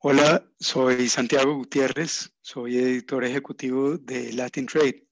Hola, 0.00 0.48
soy 0.60 1.08
Santiago 1.08 1.56
Gutiérrez, 1.56 2.30
soy 2.40 2.78
editor 2.78 3.24
ejecutivo 3.24 3.98
de 3.98 4.32
Latin 4.32 4.64
Trade. 4.64 5.08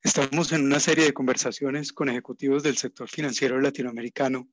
Estamos 0.00 0.52
en 0.52 0.64
una 0.64 0.78
serie 0.78 1.06
de 1.06 1.12
conversaciones 1.12 1.92
con 1.92 2.08
ejecutivos 2.08 2.62
del 2.62 2.76
sector 2.76 3.08
financiero 3.08 3.60
latinoamericano 3.60 4.48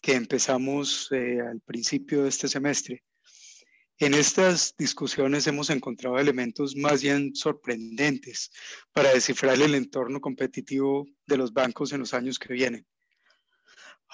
que 0.00 0.14
empezamos 0.14 1.12
eh, 1.12 1.42
al 1.42 1.60
principio 1.60 2.22
de 2.22 2.30
este 2.30 2.48
semestre. 2.48 3.04
En 3.98 4.14
estas 4.14 4.74
discusiones 4.78 5.46
hemos 5.46 5.68
encontrado 5.68 6.18
elementos 6.18 6.74
más 6.74 7.02
bien 7.02 7.34
sorprendentes 7.34 8.50
para 8.94 9.12
descifrar 9.12 9.60
el 9.60 9.74
entorno 9.74 10.22
competitivo 10.22 11.06
de 11.26 11.36
los 11.36 11.52
bancos 11.52 11.92
en 11.92 12.00
los 12.00 12.14
años 12.14 12.38
que 12.38 12.54
vienen. 12.54 12.86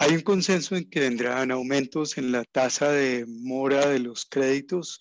Hay 0.00 0.14
un 0.14 0.20
consenso 0.20 0.76
en 0.76 0.88
que 0.88 1.00
vendrán 1.00 1.50
aumentos 1.50 2.18
en 2.18 2.30
la 2.30 2.44
tasa 2.44 2.92
de 2.92 3.26
mora 3.26 3.88
de 3.88 3.98
los 3.98 4.26
créditos, 4.26 5.00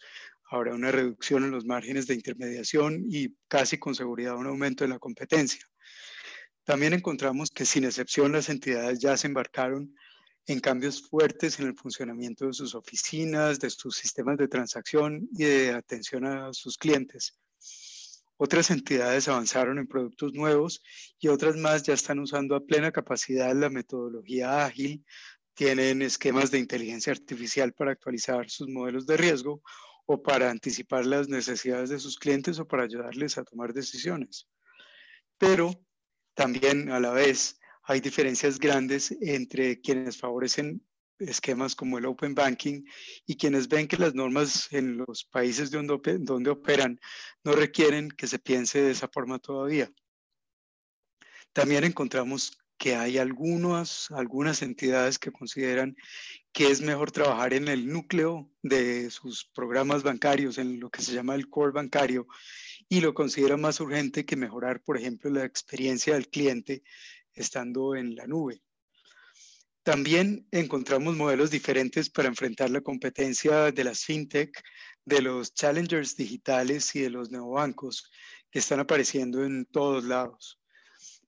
habrá 0.50 0.74
una 0.74 0.92
reducción 0.92 1.44
en 1.44 1.52
los 1.52 1.66
márgenes 1.66 2.08
de 2.08 2.16
intermediación 2.16 3.06
y 3.08 3.36
casi 3.48 3.78
con 3.78 3.94
seguridad 3.94 4.36
un 4.36 4.48
aumento 4.48 4.84
en 4.84 4.90
la 4.90 4.98
competencia. 4.98 5.64
También 6.64 6.94
encontramos 6.94 7.52
que 7.52 7.64
sin 7.64 7.84
excepción 7.84 8.32
las 8.32 8.50
entidades 8.50 8.98
ya 8.98 9.16
se 9.18 9.28
embarcaron 9.28 9.94
en 10.48 10.60
cambios 10.62 11.08
fuertes 11.08 11.60
en 11.60 11.68
el 11.68 11.76
funcionamiento 11.76 12.48
de 12.48 12.54
sus 12.54 12.74
oficinas, 12.74 13.60
de 13.60 13.70
sus 13.70 13.98
sistemas 13.98 14.38
de 14.38 14.48
transacción 14.48 15.30
y 15.32 15.44
de 15.44 15.74
atención 15.74 16.26
a 16.26 16.52
sus 16.54 16.76
clientes. 16.76 17.38
Otras 18.38 18.70
entidades 18.70 19.28
avanzaron 19.28 19.80
en 19.80 19.88
productos 19.88 20.34
nuevos 20.34 20.84
y 21.20 21.28
otras 21.28 21.58
más 21.58 21.84
ya 21.84 21.96
están 21.96 22.20
usando 22.20 22.56
a 22.56 22.64
plena 22.64 22.92
capacidad 22.92 23.56
la 23.56 23.70
metodología 23.70 24.64
ágil, 24.64 25.04
tienen 25.56 26.04
esquemas 26.04 26.52
de 26.52 26.60
inteligencia 26.60 27.14
artificial 27.14 27.74
para 27.74 27.92
actualizar 27.92 28.48
sus 28.48 28.70
modelos 28.70 29.08
de 29.08 29.18
riesgo 29.18 29.64
o 30.06 30.22
para 30.22 30.52
anticipar 30.52 31.08
las 31.08 31.28
necesidades 31.30 31.90
de 31.90 32.00
sus 32.00 32.18
clientes 32.18 32.60
o 32.60 32.68
para 32.68 32.84
ayudarles 32.84 33.40
a 33.40 33.44
tomar 33.44 33.74
decisiones. 33.74 34.48
Pero 35.40 35.72
también 36.36 36.92
a 36.92 37.00
la 37.00 37.12
vez 37.12 37.60
hay 37.84 38.02
diferencias 38.02 38.60
grandes 38.60 39.12
entre 39.20 39.82
quienes 39.82 40.18
favorecen 40.18 40.86
esquemas 41.20 41.76
como 41.76 41.98
el 41.98 42.06
Open 42.06 42.36
Banking 42.36 42.84
y 43.26 43.38
quienes 43.38 43.68
ven 43.68 43.88
que 43.88 43.98
las 43.98 44.14
normas 44.14 44.72
en 44.72 44.98
los 44.98 45.24
países 45.26 45.72
donde, 45.72 46.50
operan 46.50 47.00
no 47.44 47.54
requieren 47.54 48.10
que 48.10 48.28
se 48.28 48.40
piense 48.40 48.82
de 48.82 48.92
esa 48.92 49.08
forma 49.08 49.40
todavía. 49.40 49.92
También 51.54 51.84
encontramos 51.84 52.58
que 52.78 52.96
hay 52.96 53.18
algunas, 53.18 54.12
algunas 54.12 54.62
entidades 54.62 55.18
que 55.18 55.32
consideran 55.32 55.96
que 56.52 56.70
es 56.70 56.82
mejor 56.82 57.12
trabajar 57.12 57.54
en 57.54 57.68
el 57.68 57.88
núcleo 57.88 58.52
de 58.62 59.10
sus 59.10 59.46
programas 59.46 60.04
bancarios, 60.04 60.58
en 60.58 60.80
lo 60.80 60.90
que 60.90 61.02
se 61.02 61.14
llama 61.14 61.36
el 61.36 61.50
core 61.50 61.72
bancario, 61.72 62.28
y 62.88 63.02
lo 63.02 63.14
consideran 63.14 63.62
más 63.62 63.80
urgente 63.80 64.26
que 64.26 64.36
mejorar, 64.36 64.84
por 64.84 64.98
ejemplo, 64.98 65.30
la 65.32 65.46
experiencia 65.46 66.14
del 66.14 66.30
cliente 66.30 66.84
estando 67.34 67.96
en 67.96 68.16
la 68.16 68.28
nube. 68.28 68.62
También 69.88 70.46
encontramos 70.52 71.16
modelos 71.16 71.50
diferentes 71.50 72.10
para 72.10 72.28
enfrentar 72.28 72.70
la 72.70 72.82
competencia 72.82 73.72
de 73.72 73.86
las 73.86 74.04
fintech, 74.04 74.62
de 75.06 75.22
los 75.22 75.54
challengers 75.54 76.18
digitales 76.18 76.94
y 76.94 77.00
de 77.00 77.10
los 77.10 77.32
neobancos 77.32 78.12
que 78.52 78.60
están 78.60 78.82
apareciendo 78.82 79.46
en 79.46 79.66
todos 79.66 80.04
lados. 80.04 80.60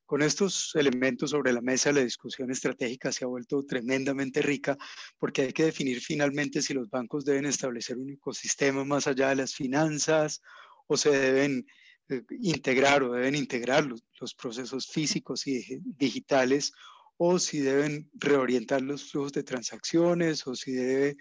Con 0.06 0.22
estos 0.22 0.76
elementos 0.76 1.30
sobre 1.30 1.54
la 1.54 1.62
mesa, 1.62 1.94
la 1.94 2.02
discusión 2.02 2.52
estratégica 2.52 3.14
se 3.14 3.24
ha 3.24 3.30
vuelto 3.30 3.64
tremendamente 3.66 4.42
rica 4.42 4.78
porque 5.18 5.44
hay 5.44 5.54
que 5.54 5.64
definir 5.64 6.02
finalmente 6.02 6.62
si 6.62 6.74
los 6.74 6.90
bancos 6.90 7.24
deben 7.24 7.46
establecer 7.46 7.98
un 7.98 8.10
ecosistema 8.10 8.84
más 8.84 9.08
allá 9.08 9.30
de 9.30 9.38
las 9.38 9.56
finanzas 9.56 10.42
o 10.86 10.98
se 10.98 11.12
deben 11.12 11.66
eh, 12.10 12.24
integrar 12.42 13.04
o 13.04 13.14
deben 13.14 13.36
integrar 13.36 13.86
los 13.86 14.34
procesos 14.36 14.88
físicos 14.88 15.48
y 15.48 15.80
digitales 15.82 16.74
o 17.22 17.38
si 17.38 17.60
deben 17.60 18.10
reorientar 18.14 18.82
los 18.82 19.12
flujos 19.12 19.34
de 19.34 19.44
transacciones 19.44 20.48
o 20.48 20.56
si 20.56 20.72
debe 20.72 21.18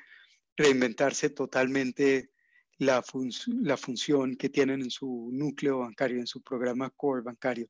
reinventarse 0.56 1.28
totalmente 1.28 2.30
la, 2.78 3.04
la 3.62 3.76
función 3.76 4.36
que 4.36 4.48
tienen 4.48 4.80
en 4.80 4.90
su 4.92 5.28
núcleo 5.32 5.80
bancario, 5.80 6.20
en 6.20 6.28
su 6.28 6.40
programa 6.40 6.90
core 6.90 7.22
bancario. 7.22 7.68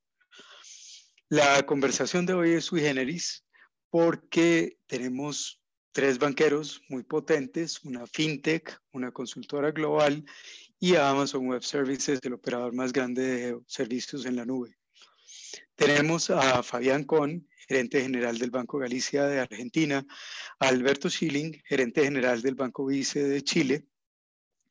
La 1.30 1.64
conversación 1.64 2.26
de 2.26 2.34
hoy 2.34 2.50
es 2.50 2.66
sui 2.66 2.82
generis 2.82 3.46
porque 3.88 4.76
tenemos 4.86 5.62
tres 5.92 6.18
banqueros 6.18 6.82
muy 6.90 7.04
potentes, 7.04 7.82
una 7.82 8.06
fintech, 8.06 8.78
una 8.92 9.10
consultora 9.10 9.70
global 9.70 10.22
y 10.78 10.96
Amazon 10.96 11.46
Web 11.46 11.64
Services, 11.64 12.20
el 12.22 12.34
operador 12.34 12.74
más 12.74 12.92
grande 12.92 13.22
de 13.22 13.60
servicios 13.66 14.26
en 14.26 14.36
la 14.36 14.44
nube. 14.44 14.76
Tenemos 15.76 16.28
a 16.28 16.62
Fabián 16.62 17.04
Con, 17.04 17.47
gerente 17.68 18.00
general 18.00 18.38
del 18.38 18.50
Banco 18.50 18.78
Galicia 18.78 19.26
de 19.26 19.40
Argentina, 19.40 20.04
a 20.58 20.68
Alberto 20.68 21.10
Schilling, 21.10 21.52
gerente 21.64 22.02
general 22.02 22.40
del 22.40 22.54
Banco 22.54 22.86
Vice 22.86 23.22
de 23.22 23.42
Chile, 23.42 23.84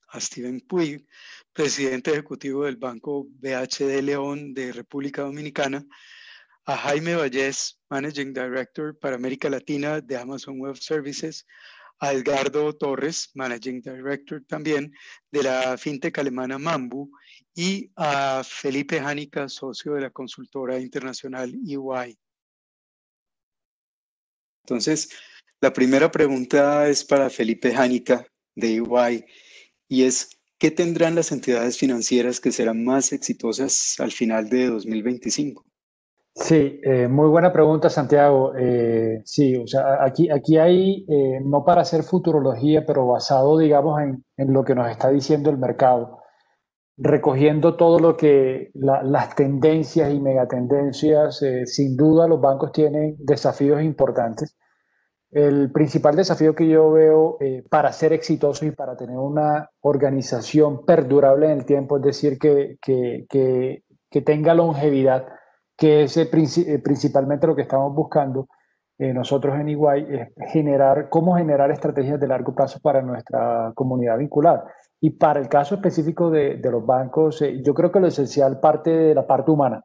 a 0.09 0.19
Steven 0.19 0.61
Puig, 0.61 1.05
presidente 1.53 2.11
ejecutivo 2.11 2.65
del 2.65 2.77
Banco 2.77 3.27
BHD 3.29 4.01
León 4.01 4.53
de 4.53 4.71
República 4.71 5.21
Dominicana, 5.21 5.85
a 6.65 6.75
Jaime 6.75 7.15
Vallés, 7.15 7.79
Managing 7.89 8.33
Director 8.33 8.97
para 8.97 9.15
América 9.15 9.49
Latina 9.49 10.01
de 10.01 10.17
Amazon 10.17 10.59
Web 10.59 10.77
Services, 10.77 11.45
a 11.99 12.13
Edgardo 12.13 12.73
Torres, 12.73 13.29
Managing 13.35 13.81
Director 13.81 14.43
también 14.47 14.91
de 15.31 15.43
la 15.43 15.77
fintech 15.77 16.17
alemana 16.17 16.57
Mambu, 16.57 17.11
y 17.53 17.91
a 17.95 18.43
Felipe 18.43 18.99
Jánica, 18.99 19.49
socio 19.49 19.93
de 19.93 20.01
la 20.01 20.09
consultora 20.11 20.79
internacional 20.79 21.53
EY. 21.65 22.17
Entonces, 24.67 25.09
la 25.61 25.71
primera 25.71 26.11
pregunta 26.11 26.89
es 26.89 27.05
para 27.05 27.29
Felipe 27.29 27.73
Jánica 27.73 28.25
de 28.53 28.75
EY 28.75 29.25
y 29.87 30.03
es, 30.03 30.29
¿qué 30.59 30.71
tendrán 30.71 31.15
las 31.15 31.31
entidades 31.31 31.77
financieras 31.77 32.41
que 32.41 32.51
serán 32.51 32.83
más 32.83 33.13
exitosas 33.13 33.95
al 33.99 34.11
final 34.11 34.49
de 34.49 34.67
2025? 34.67 35.63
Sí, 36.35 36.79
eh, 36.83 37.07
muy 37.07 37.29
buena 37.29 37.51
pregunta, 37.51 37.89
Santiago. 37.89 38.53
Eh, 38.55 39.21
sí, 39.25 39.55
o 39.55 39.65
sea, 39.65 40.03
aquí, 40.03 40.29
aquí 40.29 40.57
hay, 40.57 41.05
eh, 41.07 41.39
no 41.43 41.63
para 41.63 41.81
hacer 41.81 42.03
futurología, 42.03 42.85
pero 42.85 43.07
basado, 43.07 43.57
digamos, 43.57 44.01
en, 44.01 44.23
en, 44.35 44.53
lo 44.53 44.63
que 44.63 44.75
nos 44.75 44.91
está 44.91 45.09
diciendo 45.09 45.49
el 45.49 45.57
mercado, 45.57 46.19
recogiendo 46.97 47.75
todo 47.75 47.99
lo 47.99 48.17
que 48.17 48.69
las 48.73 49.35
tendencias 49.35 50.13
y 50.13 50.19
megatendencias, 50.19 51.41
sin 51.65 51.95
duda 51.95 52.27
los 52.27 52.41
bancos 52.41 52.71
tienen 52.71 53.15
desafíos 53.19 53.81
importantes. 53.81 54.56
El 55.29 55.71
principal 55.71 56.15
desafío 56.15 56.55
que 56.55 56.67
yo 56.67 56.91
veo 56.91 57.37
para 57.69 57.91
ser 57.91 58.13
exitoso 58.13 58.65
y 58.65 58.71
para 58.71 58.95
tener 58.95 59.17
una 59.17 59.69
organización 59.81 60.85
perdurable 60.85 61.47
en 61.47 61.59
el 61.59 61.65
tiempo, 61.65 61.97
es 61.97 62.03
decir, 62.03 62.39
que, 62.39 62.77
que, 62.81 63.25
que, 63.29 64.21
tenga 64.21 64.53
longevidad, 64.53 65.27
que 65.77 66.03
es 66.03 66.17
eh, 66.17 66.27
principalmente 66.83 67.45
lo 67.45 67.55
que 67.55 67.63
estamos 67.63 67.93
buscando 67.93 68.47
eh, 68.99 69.13
nosotros 69.13 69.59
en 69.59 69.69
Iguay, 69.69 70.07
es 70.09 70.51
generar, 70.51 71.09
cómo 71.09 71.35
generar 71.35 71.69
estrategias 71.69 72.19
de 72.19 72.27
largo 72.27 72.55
plazo 72.55 72.79
para 72.81 73.01
nuestra 73.01 73.71
comunidad 73.75 74.17
vinculada. 74.17 74.65
Y 74.99 75.11
para 75.11 75.39
el 75.39 75.47
caso 75.47 75.75
específico 75.75 76.31
de, 76.31 76.59
los 76.63 76.83
bancos, 76.83 77.41
eh, 77.43 77.61
yo 77.63 77.75
creo 77.75 77.91
que 77.91 77.99
lo 77.99 78.07
esencial 78.07 78.59
parte 78.59 78.89
de 78.89 79.13
la 79.13 79.27
parte 79.27 79.51
humana. 79.51 79.83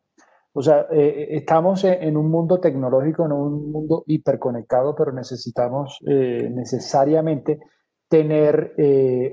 O 0.55 0.63
sea, 0.63 0.87
estamos 0.91 1.83
en, 1.85 2.17
un 2.17 2.31
mundo 2.31 2.61
tecnológico, 2.61 3.25
en 3.25 3.33
un 3.33 3.73
mundo 3.73 4.05
hiperconectado, 4.07 4.95
pero 4.95 5.11
necesitamos 5.11 5.99
necesariamente 6.03 7.59
tener 8.07 8.75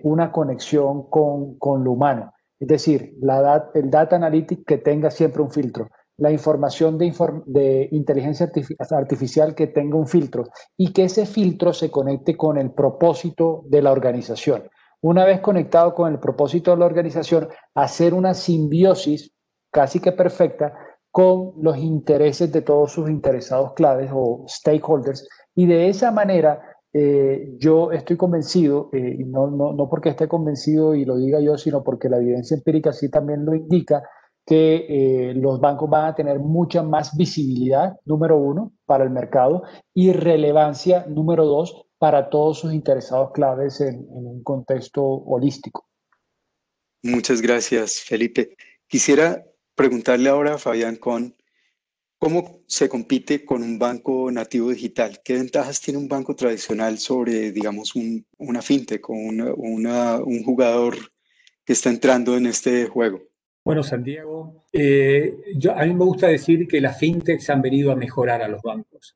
una 0.03 0.31
conexión 0.31 1.09
con, 1.09 1.57
con, 1.57 1.83
lo 1.83 1.91
humano. 1.91 2.31
Es 2.57 2.69
decir, 2.69 3.17
la, 3.21 3.69
el 3.73 3.89
data 3.89 4.15
analytics 4.15 4.63
que 4.65 4.77
tenga 4.77 5.11
siempre 5.11 5.41
un 5.41 5.51
filtro 5.51 5.89
la 6.19 6.31
información 6.31 6.97
de, 6.97 7.13
de, 7.45 7.89
inteligencia 7.91 8.51
artificial 8.91 9.55
que 9.55 9.67
tenga 9.67 9.97
un 9.97 10.07
filtro 10.07 10.49
y 10.77 10.91
que 10.91 11.05
ese 11.05 11.25
filtro 11.25 11.73
se 11.73 11.89
conecte 11.89 12.35
con 12.35 12.57
el 12.57 12.71
propósito 12.71 13.63
de 13.67 13.81
la 13.81 13.91
organización. 13.91 14.69
Una 15.01 15.25
vez 15.25 15.39
conectado 15.39 15.95
con 15.95 16.11
el 16.11 16.19
propósito 16.19 16.71
de 16.71 16.77
la 16.77 16.85
organización, 16.85 17.47
hacer 17.73 18.13
una 18.13 18.33
simbiosis 18.33 19.31
casi 19.71 20.01
que 20.01 20.11
perfecta 20.11 20.73
con 21.19 21.51
los 21.61 21.77
intereses 21.77 22.49
de 22.49 22.61
todos 22.61 22.93
sus 22.93 23.09
interesados 23.09 23.73
claves 23.73 24.09
o 24.13 24.45
stakeholders 24.47 25.27
y 25.53 25.65
de 25.65 25.89
esa 25.89 26.11
manera 26.11 26.61
eh, 26.93 27.55
yo 27.57 27.91
estoy 27.91 28.15
convencido, 28.15 28.89
eh, 28.93 29.17
y 29.19 29.25
no, 29.25 29.51
no, 29.51 29.73
no 29.73 29.89
porque 29.89 30.07
esté 30.07 30.29
convencido 30.29 30.95
y 30.95 31.03
lo 31.03 31.17
diga 31.17 31.41
yo, 31.41 31.57
sino 31.57 31.83
porque 31.83 32.07
la 32.07 32.19
evidencia 32.19 32.55
empírica 32.55 32.93
sí 32.93 33.09
también 33.09 33.43
lo 33.43 33.53
indica, 33.53 34.01
que 34.45 34.85
eh, 34.87 35.33
los 35.33 35.59
bancos 35.59 35.89
van 35.89 36.05
a 36.05 36.15
tener 36.15 36.39
mucha 36.39 36.83
más 36.83 37.13
visibilidad, 37.17 37.97
número 38.05 38.37
uno, 38.37 38.71
para 38.85 39.03
el 39.03 39.09
mercado 39.09 39.63
y 39.93 40.13
relevancia, 40.13 41.05
número 41.09 41.45
dos, 41.45 41.85
para 41.97 42.29
todos 42.29 42.59
sus 42.59 42.73
interesados 42.73 43.31
claves 43.33 43.81
en, 43.81 44.05
un 44.07 44.41
contexto 44.41 45.03
holístico. 45.03 45.85
Muchas 47.03 47.41
gracias, 47.41 47.99
Felipe. 47.99 48.55
Quisiera 48.87 49.43
preguntarle 49.79 50.27
ahora 50.27 50.55
a 50.55 50.57
Fabián 50.57 50.97
con 50.97 51.37
cómo 52.17 52.63
se 52.67 52.89
compite 52.89 53.45
con 53.45 53.63
un 53.63 53.79
banco 53.79 54.29
nativo 54.29 54.71
digital. 54.71 55.21
¿Qué 55.23 55.35
ventajas 55.35 55.79
tiene 55.79 55.97
un 55.97 56.09
banco 56.09 56.35
tradicional 56.35 56.97
sobre, 56.97 57.53
digamos, 57.53 57.93
una 58.37 58.61
fintech 58.61 59.09
o 59.09 59.13
un 59.13 60.43
jugador 60.43 60.97
que 61.63 61.71
está 61.71 61.89
entrando 61.89 62.35
en 62.35 62.47
este 62.47 62.87
juego? 62.87 63.21
Bueno, 63.63 63.81
Santiago, 63.81 64.65
eh, 64.73 65.37
yo, 65.55 65.71
a 65.71 65.85
mí 65.85 65.93
me 65.93 66.03
gusta 66.03 66.27
decir 66.27 66.67
que 66.67 66.81
las 66.81 66.99
fintechs 66.99 67.49
han 67.49 67.61
venido 67.61 67.93
a 67.93 67.95
mejorar 67.95 68.41
a 68.41 68.49
los 68.49 68.61
bancos. 68.61 69.15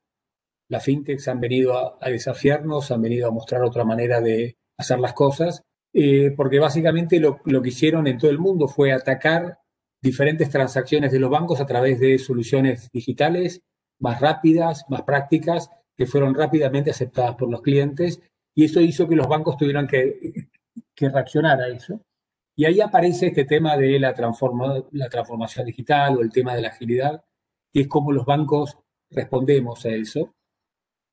Las 0.70 0.82
fintechs 0.82 1.28
han 1.28 1.40
venido 1.40 1.76
a, 2.02 2.08
desafiarnos, 2.08 2.90
han 2.90 3.02
venido 3.02 3.28
a 3.28 3.32
mostrar 3.32 3.62
otra 3.64 3.84
manera 3.84 4.22
de 4.22 4.56
hacer 4.78 4.98
las 4.98 5.12
cosas, 5.12 5.62
eh, 5.92 6.30
porque 6.34 6.58
básicamente 6.58 7.20
lo, 7.20 7.42
que 7.42 7.68
hicieron 7.68 8.06
en 8.06 8.16
todo 8.16 8.30
el 8.30 8.38
mundo 8.38 8.66
fue 8.66 8.92
atacar 8.92 9.58
diferentes 10.04 10.50
transacciones 10.50 11.10
de 11.10 11.18
los 11.18 11.30
bancos 11.30 11.60
a 11.60 11.66
través 11.66 11.98
de 11.98 12.18
soluciones 12.18 12.90
digitales 12.92 13.62
más 13.98 14.20
rápidas, 14.20 14.84
más 14.90 15.02
prácticas, 15.02 15.70
que 15.96 16.06
fueron 16.06 16.34
rápidamente 16.34 16.90
aceptadas 16.90 17.36
por 17.36 17.50
los 17.50 17.62
clientes, 17.62 18.20
y 18.54 18.64
eso 18.66 18.80
hizo 18.80 19.08
que 19.08 19.16
los 19.16 19.28
bancos 19.28 19.56
tuvieran 19.56 19.86
que, 19.86 20.48
que 20.94 21.08
reaccionar 21.08 21.60
a 21.60 21.68
eso. 21.68 22.02
Y 22.54 22.66
ahí 22.66 22.80
aparece 22.82 23.28
este 23.28 23.46
tema 23.46 23.76
de 23.76 23.98
la, 23.98 24.14
la 24.92 25.08
transformación 25.08 25.66
digital 25.66 26.18
o 26.18 26.20
el 26.20 26.30
tema 26.30 26.54
de 26.54 26.62
la 26.62 26.68
agilidad, 26.68 27.24
que 27.72 27.80
es 27.80 27.88
cómo 27.88 28.12
los 28.12 28.26
bancos 28.26 28.76
respondemos 29.10 29.86
a 29.86 29.88
eso. 29.88 30.34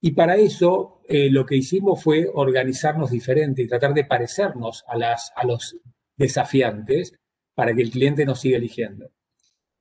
Y 0.01 0.11
para 0.11 0.35
eso 0.35 1.01
eh, 1.07 1.29
lo 1.29 1.45
que 1.45 1.55
hicimos 1.55 2.03
fue 2.03 2.29
organizarnos 2.31 3.09
diferente 3.09 3.61
y 3.61 3.67
tratar 3.67 3.93
de 3.93 4.05
parecernos 4.05 4.83
a, 4.87 4.97
las, 4.97 5.31
a 5.35 5.45
los 5.45 5.77
desafiantes 6.17 7.13
para 7.55 7.73
que 7.73 7.81
el 7.81 7.91
cliente 7.91 8.25
nos 8.25 8.39
siga 8.39 8.57
eligiendo. 8.57 9.09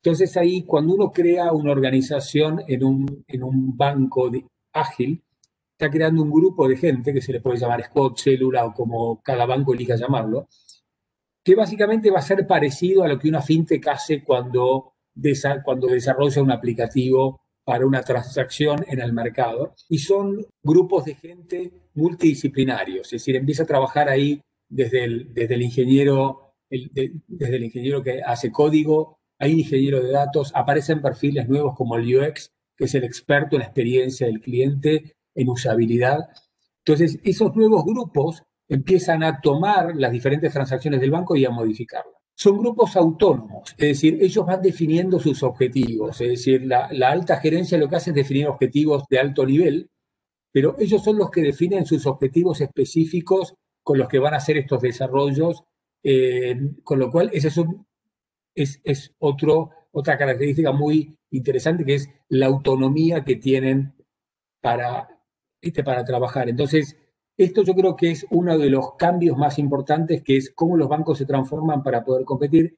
Entonces 0.03 0.37
ahí, 0.37 0.63
cuando 0.63 0.95
uno 0.95 1.13
crea 1.13 1.53
una 1.53 1.73
organización 1.73 2.63
en 2.67 2.85
un, 2.85 3.25
en 3.29 3.43
un 3.43 3.77
banco 3.77 4.31
ágil, 4.73 5.23
está 5.73 5.91
creando 5.91 6.23
un 6.23 6.31
grupo 6.31 6.69
de 6.69 6.77
gente 6.77 7.13
que 7.13 7.21
se 7.21 7.33
le 7.33 7.41
puede 7.41 7.59
llamar 7.59 7.85
squad, 7.85 8.13
célula 8.17 8.67
o 8.67 8.73
como 8.73 9.21
cada 9.23 9.47
banco 9.47 9.75
elija 9.75 9.97
llamarlo, 9.97 10.49
que 11.43 11.55
básicamente 11.55 12.11
va 12.11 12.19
a 12.19 12.23
ser 12.23 12.47
parecido 12.47 13.03
a 13.03 13.09
lo 13.09 13.19
que 13.19 13.29
una 13.29 13.43
fintech 13.43 13.87
hace 13.89 14.23
cuando, 14.23 14.95
cuando 15.65 15.87
desarrolla 15.87 16.43
un 16.43 16.51
aplicativo 16.51 17.41
para 17.65 17.87
una 17.87 18.03
transacción 18.03 18.85
en 18.89 19.01
el 19.01 19.13
mercado. 19.13 19.75
Y 19.89 19.99
son 19.99 20.47
grupos 20.63 21.05
de 21.05 21.15
gente 21.15 21.73
multidisciplinarios, 21.95 23.07
es 23.07 23.23
decir, 23.23 23.37
empieza 23.37 23.63
a 23.63 23.67
trabajar 23.67 24.09
ahí 24.09 24.41
desde 24.69 25.05
el, 25.05 25.33
desde 25.35 25.55
el 25.55 25.63
ingeniero, 25.63 26.50
desde 26.71 27.57
el 27.57 27.65
ingeniero 27.65 28.03
que 28.03 28.23
hace 28.23 28.53
código, 28.53 29.19
hay 29.39 29.55
un 29.55 29.61
ingeniero 29.61 30.03
de 30.03 30.13
datos, 30.13 30.53
aparecen 30.55 31.03
perfiles 31.03 31.49
nuevos 31.49 31.75
como 31.75 31.97
el 31.97 32.17
UX, 32.17 32.53
que 32.77 32.85
es 32.85 32.95
el 32.95 33.05
experto 33.05 33.57
en 33.57 33.61
la 33.61 33.67
experiencia 33.67 34.27
del 34.27 34.41
cliente, 34.41 35.17
en 35.35 35.49
usabilidad. 35.49 36.29
Entonces, 36.85 37.19
esos 37.25 37.55
nuevos 37.57 37.85
grupos 37.85 38.43
empiezan 38.69 39.23
a 39.23 39.41
tomar 39.41 39.97
las 39.97 40.13
diferentes 40.13 40.53
transacciones 40.53 41.01
del 41.01 41.11
banco 41.11 41.37
y 41.37 41.45
a 41.45 41.51
modificarlas. 41.51 42.15
Son 42.35 42.57
grupos 42.57 42.97
autónomos, 42.97 43.75
es 43.77 43.89
decir, 43.89 44.19
ellos 44.23 44.47
van 44.47 44.63
definiendo 44.63 45.21
sus 45.21 45.43
objetivos, 45.43 46.19
es 46.23 46.29
decir, 46.29 46.63
la, 46.65 46.89
alta 47.07 47.37
gerencia 47.37 47.77
lo 47.77 47.89
que 47.89 47.97
hace 47.97 48.11
es 48.11 48.17
definir 48.17 48.47
objetivos 48.47 49.05
de 49.11 49.19
alto 49.19 49.45
nivel, 49.45 49.91
pero 50.51 50.75
ellos 50.79 51.05
son 51.05 51.19
los 51.19 51.31
que 51.31 51.43
definen 51.43 51.85
sus 51.85 52.07
objetivos 52.07 52.63
específicos 52.63 53.55
con 53.83 53.99
los 53.99 54.09
que 54.09 54.19
van 54.19 54.33
a 54.33 54.39
hacer 54.39 54.57
estos 54.57 54.81
desarrollos, 54.81 55.65
eh, 56.03 56.59
con 56.83 56.99
lo 56.99 57.11
cual 57.11 57.31
ese 57.33 57.49
es, 58.55 59.15
otro, 59.19 59.71
otra 59.93 60.17
característica 60.17 60.73
muy 60.73 61.17
interesante 61.31 61.85
que 61.85 61.95
es 61.95 62.09
la 62.29 62.47
autonomía 62.47 63.25
que 63.25 63.37
tienen 63.37 63.95
para, 64.61 65.09
este, 65.61 65.85
para 65.85 66.05
trabajar. 66.05 66.49
Entonces, 66.49 66.97
esto 67.37 67.63
yo 67.63 67.75
creo 67.75 67.97
que 67.97 68.11
es 68.11 68.27
uno 68.31 68.59
de 68.59 68.69
los 68.69 68.95
cambios 68.97 69.37
más 69.39 69.59
importantes, 69.59 70.23
que 70.23 70.37
es 70.37 70.53
cómo 70.55 70.77
los 70.77 70.89
bancos 70.89 71.19
se 71.19 71.25
transforman 71.25 71.83
para 71.83 72.05
poder 72.05 72.25
competir. 72.25 72.77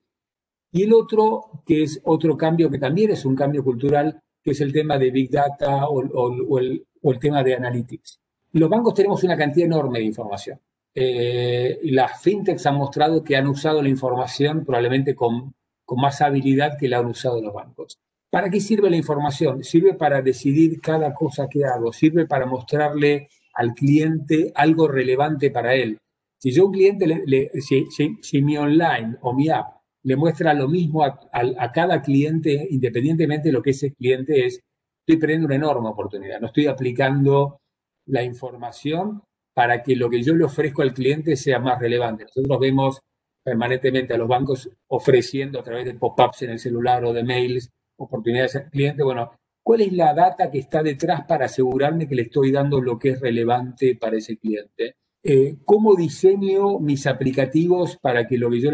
Y 0.71 0.85
el 0.85 0.93
otro, 0.93 1.63
que 1.67 1.83
es 1.83 2.01
otro 2.05 2.37
cambio 2.37 2.71
que 2.71 2.79
también 2.79 3.11
es 3.11 3.25
un 3.25 3.35
cambio 3.35 3.65
cultural, 3.65 4.23
que 4.43 4.53
es 4.53 4.61
el 4.61 4.73
tema 4.73 4.99
de 4.99 5.11
Big 5.11 5.31
Data 5.31 5.87
o, 5.89 6.59
el, 6.59 6.87
tema 7.21 7.43
de 7.43 7.55
Analytics. 7.55 8.21
Los 8.53 8.71
bancos 8.71 8.95
tenemos 8.95 9.23
una 9.25 9.37
cantidad 9.37 9.67
enorme 9.67 9.99
de 9.99 10.05
información. 10.05 10.61
Eh, 10.95 11.79
las 11.85 12.21
fintechs 12.21 12.67
han 12.67 12.77
mostrado 12.77 13.25
que 13.25 13.37
han 13.37 13.47
usado 13.47 13.83
la 13.83 13.89
información 13.89 14.65
probablemente 14.65 15.15
con, 15.15 15.55
con 15.85 16.01
más 16.01 16.21
habilidad 16.21 16.77
que 16.79 16.89
la 16.89 16.99
han 16.99 17.07
usado 17.07 17.41
los 17.41 17.55
bancos. 17.55 17.99
¿Para 18.31 18.49
qué 18.49 18.61
sirve 18.61 18.89
la 18.89 18.97
información? 18.97 19.63
Sirve 19.63 19.95
para 19.95 20.23
decidir 20.23 20.81
cada 20.81 21.13
cosa 21.13 21.49
que 21.49 21.65
hago, 21.65 21.93
sirve 21.93 22.27
para 22.27 22.47
mostrarle 22.47 23.29
al 23.55 23.75
cliente 23.75 24.53
algo 24.55 24.89
relevante 24.89 25.51
para 25.51 25.75
él. 25.75 25.99
Si 26.39 26.51
yo 26.51 26.63
a 26.63 26.67
un 26.67 26.73
cliente, 26.73 27.07
le, 27.07 27.51
si, 27.61 28.43
mi 28.43 28.57
online 28.57 29.17
o 29.21 29.33
mi 29.33 29.49
app 29.49 29.77
le 30.05 30.17
muestra 30.17 30.55
lo 30.55 30.67
mismo 30.67 31.05
a, 31.05 31.73
cada 31.73 32.03
cliente, 32.03 32.67
independientemente 32.71 33.49
de 33.49 33.53
lo 33.53 33.63
que 33.63 33.71
ese 33.71 33.93
cliente 33.93 34.47
es, 34.47 34.61
estoy 35.07 35.21
perdiendo 35.21 35.47
una 35.47 35.57
enorme 35.57 35.91
oportunidad. 35.91 36.41
No 36.41 36.49
estoy 36.49 36.67
aplicando 36.67 37.61
la 38.07 38.23
información 38.25 39.23
para 39.55 39.83
que 39.83 39.97
lo 39.97 40.09
que 40.09 40.23
yo 40.23 40.35
le 40.35 40.45
ofrezco 40.45 40.83
al 40.83 40.95
cliente 40.95 41.37
sea 41.37 41.59
más 41.59 41.79
relevante. 41.81 42.25
Nosotros 42.25 42.59
vemos 42.61 43.01
permanentemente 43.45 44.15
a 44.15 44.19
los 44.19 44.29
bancos 44.29 44.71
ofreciendo 44.89 45.61
a 45.61 45.65
través 45.65 45.85
de 45.85 45.95
pop-ups 45.95 46.43
en 46.43 46.51
el 46.51 46.59
celular 46.59 47.05
o 47.05 47.13
de 47.13 47.25
mails 47.25 47.71
oportunidades 47.97 48.57
al 48.57 48.71
cliente. 48.71 49.03
Bueno, 49.03 49.33
¿Cuál 49.63 49.83
es 49.83 49.93
la 49.93 50.13
data 50.13 50.51
que 50.51 50.59
está 50.59 50.83
detrás 50.83 51.25
para 51.25 51.47
asegurarme 51.47 52.09
que 52.09 52.17
le 52.17 52.23
estoy 52.23 52.51
dando 52.51 52.81
lo 52.81 52.99
que 52.99 53.11
es 53.11 53.21
relevante 53.21 53.95
para 53.95 54.17
ese 54.17 54.37
cliente? 54.37 54.97
Eh, 55.23 55.59
¿Cómo 55.65 55.95
diseño 55.95 56.81
mis 56.81 57.07
aplicativos 57.07 57.97
para 57.97 58.27
que 58.27 58.39
lo 58.39 58.51
que, 58.51 58.61
yo, 58.61 58.71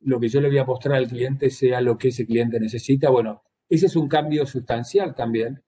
lo 0.00 0.18
que 0.18 0.28
yo 0.28 0.40
le 0.40 0.48
voy 0.48 0.58
a 0.58 0.64
mostrar 0.64 0.96
al 0.96 1.06
cliente 1.06 1.48
sea 1.48 1.80
lo 1.80 1.96
que 1.96 2.08
ese 2.08 2.26
cliente 2.26 2.58
necesita? 2.58 3.08
Bueno, 3.08 3.42
ese 3.68 3.86
es 3.86 3.94
un 3.94 4.08
cambio 4.08 4.44
sustancial 4.44 5.14
también, 5.14 5.62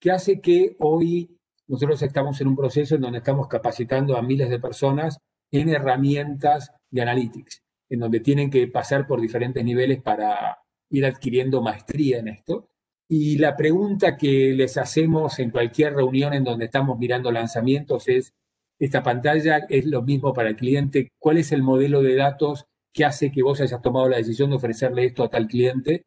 que 0.00 0.10
hace 0.10 0.40
que 0.40 0.74
hoy 0.78 1.37
nosotros 1.68 2.02
estamos 2.02 2.40
en 2.40 2.48
un 2.48 2.56
proceso 2.56 2.94
en 2.94 3.02
donde 3.02 3.18
estamos 3.18 3.46
capacitando 3.46 4.16
a 4.16 4.22
miles 4.22 4.48
de 4.48 4.58
personas 4.58 5.18
en 5.52 5.68
herramientas 5.68 6.72
de 6.90 7.02
analytics, 7.02 7.62
en 7.90 8.00
donde 8.00 8.20
tienen 8.20 8.50
que 8.50 8.66
pasar 8.68 9.06
por 9.06 9.20
diferentes 9.20 9.62
niveles 9.64 10.02
para 10.02 10.58
ir 10.90 11.04
adquiriendo 11.04 11.62
maestría 11.62 12.18
en 12.18 12.28
esto. 12.28 12.70
Y 13.08 13.38
la 13.38 13.56
pregunta 13.56 14.16
que 14.16 14.52
les 14.54 14.76
hacemos 14.76 15.38
en 15.38 15.50
cualquier 15.50 15.94
reunión 15.94 16.34
en 16.34 16.44
donde 16.44 16.66
estamos 16.66 16.98
mirando 16.98 17.30
lanzamientos 17.30 18.08
es, 18.08 18.34
esta 18.78 19.02
pantalla 19.02 19.66
es 19.68 19.86
lo 19.86 20.02
mismo 20.02 20.32
para 20.32 20.50
el 20.50 20.56
cliente, 20.56 21.10
¿cuál 21.18 21.38
es 21.38 21.52
el 21.52 21.62
modelo 21.62 22.02
de 22.02 22.16
datos 22.16 22.66
que 22.92 23.04
hace 23.04 23.30
que 23.30 23.42
vos 23.42 23.60
hayas 23.60 23.82
tomado 23.82 24.08
la 24.08 24.18
decisión 24.18 24.50
de 24.50 24.56
ofrecerle 24.56 25.04
esto 25.04 25.24
a 25.24 25.30
tal 25.30 25.46
cliente? 25.46 26.04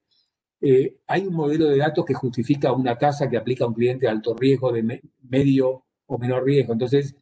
Eh, 0.62 0.98
hay 1.08 1.26
un 1.26 1.34
modelo 1.34 1.66
de 1.66 1.78
datos 1.78 2.06
que 2.06 2.14
justifica 2.14 2.72
una 2.72 2.98
tasa 2.98 3.30
que 3.30 3.38
aplica 3.38 3.66
a 3.66 3.68
un 3.68 3.74
cliente 3.74 4.06
de 4.06 4.12
alto 4.12 4.36
riesgo, 4.36 4.72
de 4.72 5.02
medio 5.28 5.84
o 6.06 6.18
menor 6.18 6.46
riesgo. 6.46 6.74
Entonces, 6.74 7.16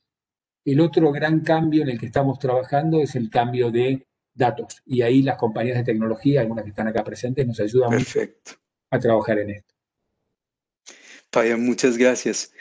el 0.65 0.81
otro 0.81 1.11
gran 1.11 1.39
cambio 1.39 1.83
en 1.83 1.89
el 1.89 1.99
que 1.99 2.07
estamos 2.07 2.37
trabajando 2.37 3.01
es 3.01 3.15
el 3.15 3.29
cambio 3.29 3.71
de 3.71 4.05
datos. 4.33 4.81
Y 4.85 5.01
ahí 5.01 5.21
las 5.21 5.37
compañías 5.37 5.77
de 5.77 5.83
tecnología, 5.83 6.41
algunas 6.41 6.63
que 6.63 6.69
están 6.69 6.87
acá 6.87 7.03
presentes, 7.03 7.47
nos 7.47 7.59
ayudan 7.59 7.91
Perfecto 7.91 8.51
a 8.91 8.99
trabajar 8.99 9.39
en 9.39 9.51
esto. 9.51 9.73
Fabián, 11.31 11.63
muchas 11.63 11.97
gracias. 11.97 12.51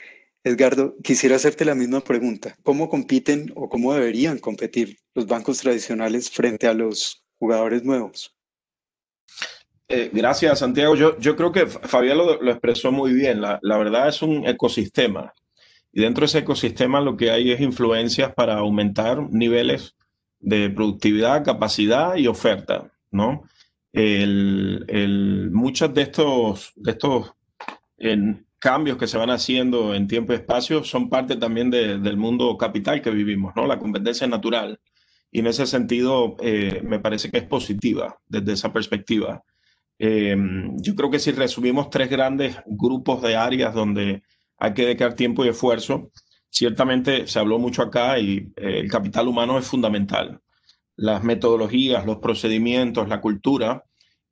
Edgardo, 0.44 0.96
quisiera 1.02 1.36
hacerte 1.36 1.64
la 1.64 1.74
misma 1.74 2.00
pregunta. 2.00 2.56
¿Cómo 2.62 2.88
compiten 2.88 3.52
o 3.56 3.68
cómo 3.68 3.94
deberían 3.94 4.38
competir 4.38 4.98
los 5.14 5.26
bancos 5.26 5.58
tradicionales 5.58 6.30
frente 6.30 6.66
a 6.66 6.74
los 6.74 7.24
jugadores 7.38 7.82
nuevos? 7.82 8.37
Eh, 9.88 10.10
gracias, 10.12 10.58
Santiago. 10.58 10.94
Yo, 10.94 11.18
yo 11.18 11.34
creo 11.34 11.50
que 11.50 11.66
Fabián 11.66 12.18
lo, 12.18 12.50
expresó 12.50 12.92
muy 12.92 13.12
bien. 13.12 13.40
La, 13.40 13.58
la, 13.62 13.78
verdad 13.78 14.08
es 14.08 14.22
un 14.22 14.46
ecosistema. 14.46 15.32
Y 15.92 16.02
dentro 16.02 16.22
de 16.22 16.26
ese 16.26 16.38
ecosistema 16.38 17.00
lo 17.00 17.16
que 17.16 17.30
hay 17.30 17.50
es 17.50 17.60
influencias 17.60 18.34
para 18.34 18.58
aumentar 18.58 19.30
niveles 19.30 19.96
de 20.40 20.70
productividad, 20.70 21.44
capacidad 21.44 22.16
y 22.16 22.26
oferta, 22.26 22.92
¿no? 23.10 23.42
el, 23.92 24.84
el, 24.88 25.50
muchos 25.50 25.92
de 25.94 26.02
estos, 26.02 26.72
de 26.76 26.92
estos 26.92 27.32
cambios 28.58 28.96
que 28.96 29.06
se 29.06 29.18
van 29.18 29.30
haciendo 29.30 29.94
en 29.94 30.06
tiempo 30.06 30.32
y 30.32 30.36
espacio 30.36 30.84
son 30.84 31.08
parte 31.08 31.36
también 31.36 31.70
del 31.70 32.16
mundo 32.16 32.56
capital 32.56 33.02
que 33.02 33.10
vivimos, 33.10 33.54
¿no? 33.56 33.66
La 33.66 33.78
competencia 33.78 34.24
es 34.24 34.30
natural. 34.30 34.78
Y 35.30 35.40
en 35.40 35.48
ese 35.48 35.66
sentido, 35.66 36.36
eh, 36.40 36.80
me 36.84 37.00
parece 37.00 37.30
que 37.30 37.38
es 37.38 37.44
positiva 37.44 38.18
desde 38.28 38.52
esa 38.52 38.72
perspectiva. 38.72 39.42
Em, 39.98 40.76
yo 40.80 40.94
creo 40.94 41.10
que 41.10 41.18
si 41.18 41.32
resumimos 41.32 41.90
tres 41.90 42.08
grandes 42.08 42.56
grupos 42.66 43.20
de 43.22 43.36
áreas 43.36 43.74
donde 43.74 44.22
hay 44.58 44.74
que 44.74 44.84
dedicar 44.84 45.14
tiempo 45.14 45.44
y 45.44 45.48
esfuerzo, 45.48 46.10
ciertamente 46.50 47.26
se 47.26 47.38
habló 47.38 47.58
mucho 47.58 47.82
acá 47.82 48.18
y 48.18 48.52
eh, 48.56 48.80
el 48.80 48.90
capital 48.90 49.28
humano 49.28 49.58
es 49.58 49.66
fundamental. 49.66 50.40
Las 50.96 51.22
metodologías, 51.24 52.06
los 52.06 52.18
procedimientos, 52.18 53.08
la 53.08 53.20
cultura 53.20 53.84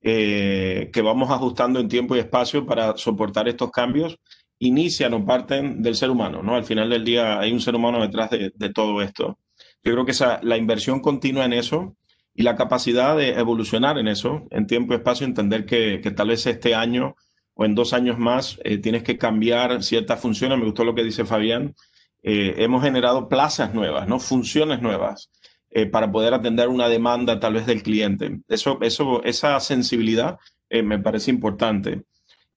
eh, 0.02 0.90
que 0.92 1.02
vamos 1.02 1.30
ajustando 1.30 1.80
en 1.80 1.88
tiempo 1.88 2.14
y 2.14 2.20
espacio 2.20 2.64
para 2.66 2.96
soportar 2.96 3.48
estos 3.48 3.70
cambios 3.70 4.18
inician 4.58 5.14
o 5.14 5.24
parten 5.24 5.82
del 5.82 5.96
ser 5.96 6.10
humano, 6.10 6.42
¿no? 6.42 6.54
Al 6.54 6.64
final 6.64 6.88
del 6.90 7.04
día 7.04 7.38
hay 7.38 7.52
un 7.52 7.60
ser 7.60 7.74
humano 7.74 8.00
detrás 8.00 8.30
de, 8.30 8.70
todo 8.72 9.02
esto. 9.02 9.38
Yo 9.82 9.92
creo 9.92 10.04
que 10.04 10.12
esa, 10.12 10.40
la 10.42 10.56
inversión 10.56 11.00
continua 11.00 11.44
en 11.44 11.52
eso 11.52 11.96
y 12.36 12.42
la 12.42 12.54
capacidad 12.54 13.16
de 13.16 13.30
evolucionar 13.30 13.98
en 13.98 14.08
eso, 14.08 14.46
en 14.50 14.66
tiempo 14.66 14.92
y 14.92 14.96
espacio, 14.96 15.26
entender 15.26 15.64
que, 15.64 15.98
tal 16.14 16.28
vez 16.28 16.46
este 16.46 16.74
año 16.74 17.16
o 17.54 17.64
en 17.64 17.74
dos 17.74 17.94
años 17.94 18.18
más 18.18 18.60
eh, 18.62 18.76
tienes 18.76 19.02
que 19.02 19.16
cambiar 19.16 19.82
ciertas 19.82 20.20
funciones. 20.20 20.58
Me 20.58 20.66
gustó 20.66 20.84
lo 20.84 20.94
que 20.94 21.02
dice 21.02 21.24
Fabián. 21.24 21.74
Eh, 22.22 22.54
hemos 22.58 22.82
generado 22.82 23.28
plazas 23.28 23.72
nuevas, 23.72 24.06
¿no? 24.06 24.20
Funciones 24.20 24.82
nuevas 24.82 25.30
eh, 25.70 25.86
para 25.86 26.12
poder 26.12 26.34
atender 26.34 26.68
una 26.68 26.88
demanda 26.88 27.40
tal 27.40 27.54
vez 27.54 27.64
del 27.64 27.82
cliente. 27.82 28.40
Eso, 28.48 28.78
eso, 28.82 29.22
esa 29.24 29.58
sensibilidad 29.60 30.38
me 30.68 30.98
parece 30.98 31.30
importante. 31.30 32.02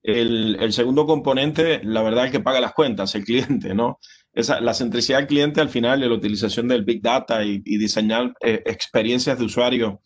El, 0.02 0.56
el, 0.60 0.72
segundo 0.72 1.06
componente, 1.06 1.80
la 1.84 2.02
verdad 2.02 2.26
es 2.26 2.32
que 2.32 2.40
paga 2.40 2.60
las 2.60 2.72
cuentas, 2.72 3.14
el 3.14 3.24
cliente, 3.24 3.74
¿no? 3.74 3.98
Esa, 4.32 4.60
la 4.60 4.74
centricidad 4.74 5.18
del 5.18 5.26
cliente 5.26 5.60
al 5.60 5.68
final, 5.68 6.00
la 6.00 6.14
utilización 6.14 6.68
del 6.68 6.84
Big 6.84 7.02
Data 7.02 7.44
y, 7.44 7.62
y 7.64 7.78
diseñar 7.78 8.32
experiencias 8.40 9.38
de 9.38 9.44
usuario 9.44 10.00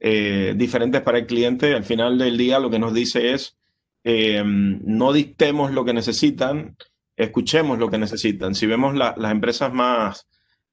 diferentes 0.00 1.00
para 1.00 1.18
el 1.18 1.26
cliente, 1.26 1.72
al 1.72 1.84
final 1.84 2.18
del 2.18 2.36
día 2.36 2.58
lo 2.58 2.68
que 2.68 2.78
nos 2.78 2.92
dice 2.92 3.32
es, 3.32 3.56
Em, 4.04 4.80
no 4.84 5.14
dictemos 5.14 5.72
lo 5.72 5.86
que 5.86 5.94
necesitan, 5.94 6.76
escuchemos 7.16 7.78
lo 7.78 7.88
que 7.88 7.96
necesitan. 7.96 8.54
Si 8.54 8.66
vemos 8.66 8.94
las 8.94 9.32
empresas 9.32 9.72
más, 9.72 10.28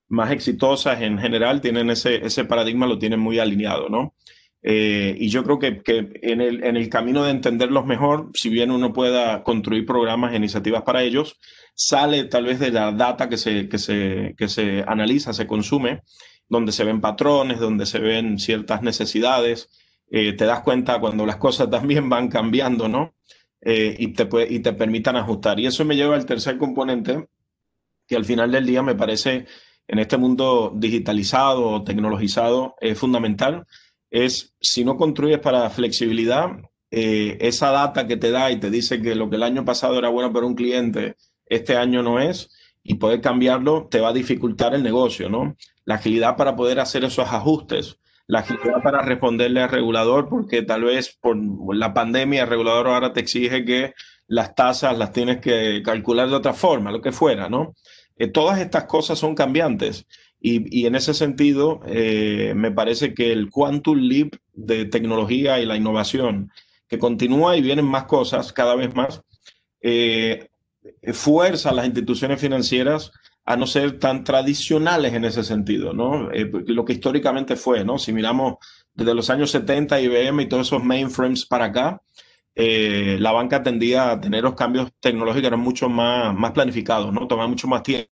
más 0.10 0.31
exitosas 0.31 1.01
en 1.01 1.17
general, 1.17 1.62
tienen 1.62 1.89
ese, 1.89 2.25
ese 2.25 2.43
paradigma, 2.43 2.88
lo 2.88 3.00
tienen 3.00 3.22
muy 3.22 3.39
alineado, 3.39 3.88
¿no? 3.88 4.15
Eh, 4.63 5.15
y 5.17 5.29
yo 5.29 5.43
creo 5.43 5.57
que, 5.57 5.81
que 5.81 6.11
en, 6.21 6.39
el, 6.39 6.63
en, 6.63 6.77
el, 6.77 6.87
camino 6.87 7.23
de 7.23 7.31
entenderlos 7.31 7.85
mejor, 7.85 8.29
si 8.35 8.49
bien 8.49 8.69
uno 8.69 8.93
pueda 8.93 9.43
construir 9.43 9.85
programas 9.85 10.33
e 10.33 10.37
iniciativas 10.37 10.83
para 10.83 11.01
ellos, 11.01 11.39
sale 11.73 12.25
tal 12.25 12.45
vez 12.45 12.59
de 12.59 12.71
la 12.71 12.91
data 12.91 13.27
que 13.27 13.37
se, 13.37 13.67
que 13.67 13.79
se, 13.79 14.35
que 14.37 14.47
se 14.47 14.83
analiza, 14.87 15.33
se 15.33 15.47
consume, 15.47 16.01
donde 16.47 16.71
se 16.71 16.83
ven 16.83 17.01
patrones, 17.01 17.59
donde 17.59 17.85
se 17.85 17.99
ven 17.99 18.37
ciertas 18.37 18.83
necesidades, 18.83 19.69
eh, 20.11 20.33
te 20.33 20.45
das 20.45 20.61
cuenta 20.61 20.99
cuando 20.99 21.25
las 21.25 21.37
cosas 21.37 21.69
también 21.69 22.09
van 22.09 22.27
cambiando, 22.27 22.87
¿no? 22.87 23.15
Eh, 23.61 23.95
y, 23.97 24.09
te 24.13 24.27
y 24.49 24.59
te 24.59 24.73
permitan 24.73 25.15
ajustar. 25.15 25.59
Y 25.59 25.67
eso 25.67 25.85
me 25.85 25.95
lleva 25.95 26.15
al 26.15 26.25
tercer 26.25 26.57
componente, 26.57 27.27
que 28.07 28.15
al 28.15 28.25
final 28.25 28.51
del 28.51 28.65
día 28.65 28.83
me 28.83 28.95
parece 28.95 29.45
en 29.87 29.99
este 29.99 30.17
mundo 30.17 30.73
digitalizado, 30.75 31.83
tecnologizado, 31.83 32.75
es 32.79 32.97
fundamental, 32.97 33.65
es 34.11 34.53
si 34.59 34.85
no 34.85 34.97
construyes 34.97 35.39
para 35.39 35.69
flexibilidad, 35.71 36.49
eh, 36.91 37.37
esa 37.41 37.71
data 37.71 38.05
que 38.05 38.17
te 38.17 38.29
da 38.29 38.51
y 38.51 38.59
te 38.59 38.69
dice 38.69 39.01
que 39.01 39.15
lo 39.15 39.29
que 39.29 39.37
el 39.37 39.43
año 39.43 39.65
pasado 39.65 39.97
era 39.97 40.09
bueno 40.09 40.31
para 40.31 40.45
un 40.45 40.55
cliente, 40.55 41.15
este 41.47 41.77
año 41.77 42.03
no 42.03 42.19
es, 42.19 42.49
y 42.83 42.95
poder 42.95 43.21
cambiarlo, 43.21 43.87
te 43.89 43.99
va 43.99 44.09
a 44.09 44.13
dificultar 44.13 44.75
el 44.75 44.83
negocio, 44.83 45.29
¿no? 45.29 45.55
La 45.85 45.95
agilidad 45.95 46.35
para 46.35 46.55
poder 46.55 46.79
hacer 46.79 47.03
esos 47.03 47.27
ajustes 47.27 47.97
la 48.31 48.39
agilidad 48.39 48.81
para 48.81 49.01
responderle 49.01 49.61
al 49.61 49.69
regulador, 49.69 50.29
porque 50.29 50.61
tal 50.61 50.85
vez 50.85 51.17
por 51.19 51.37
la 51.75 51.93
pandemia 51.93 52.43
el 52.43 52.49
regulador 52.49 52.87
ahora 52.87 53.11
te 53.11 53.19
exige 53.19 53.65
que 53.65 53.93
las 54.25 54.55
tasas 54.55 54.97
las 54.97 55.11
tienes 55.11 55.39
que 55.39 55.81
calcular 55.83 56.29
de 56.29 56.35
otra 56.35 56.53
forma, 56.53 56.93
lo 56.93 57.01
que 57.01 57.11
fuera, 57.11 57.49
¿no? 57.49 57.75
Eh, 58.15 58.27
todas 58.27 58.61
estas 58.61 58.85
cosas 58.85 59.19
son 59.19 59.35
cambiantes 59.35 60.07
y, 60.41 60.81
y 60.81 60.88
en 60.88 60.95
ese 60.95 61.13
sentido 61.13 61.79
eh, 61.86 62.53
me 62.55 62.71
parece 62.71 63.13
que 63.13 63.31
el 63.31 63.50
quantum 63.50 63.98
leap 64.00 64.33
de 64.53 64.86
tecnología 64.86 65.60
y 65.60 65.65
la 65.65 65.77
innovación 65.77 66.51
que 66.88 67.00
continúa 67.00 67.55
y 67.55 67.62
vienen 67.62 67.86
más 67.86 68.03
cosas 68.05 68.51
cada 68.51 68.75
vez 68.75 68.93
más, 68.95 69.21
eh, 69.81 70.50
fuerza 71.13 71.69
a 71.69 71.74
las 71.74 71.86
instituciones 71.86 72.41
financieras 72.41 73.12
a 73.45 73.55
no 73.55 73.65
ser 73.65 74.00
tan 74.00 74.24
tradicionales 74.24 75.13
en 75.13 75.25
ese 75.25 75.43
sentido, 75.43 75.93
¿no? 75.93 76.31
Eh, 76.31 76.50
lo 76.67 76.86
que 76.86 76.93
históricamente 76.93 77.55
fue, 77.55 77.83
¿no? 77.83 77.98
Si 77.98 78.13
miramos 78.13 78.55
desde 78.93 79.15
los 79.15 79.29
años 79.29 79.51
70, 79.51 80.01
IBM 80.01 80.43
y 80.43 80.50
todos 80.50 80.67
esos 80.67 80.83
mainframes 80.83 81.45
para 81.45 81.65
acá, 81.65 82.01
eh, 82.55 83.17
la 83.19 83.31
banca 83.31 83.63
tendía 83.63 84.12
a 84.12 84.19
tener 84.21 84.43
los 84.43 84.55
cambios 84.55 84.91
tecnológicos 85.00 85.48
eran 85.48 85.60
mucho 85.60 85.89
más, 85.89 86.36
más 86.36 86.51
planificados, 86.51 87.13
¿no? 87.13 87.27
Tomaba 87.27 87.48
mucho 87.48 87.67
más 87.67 87.83
tiempo. 87.83 88.10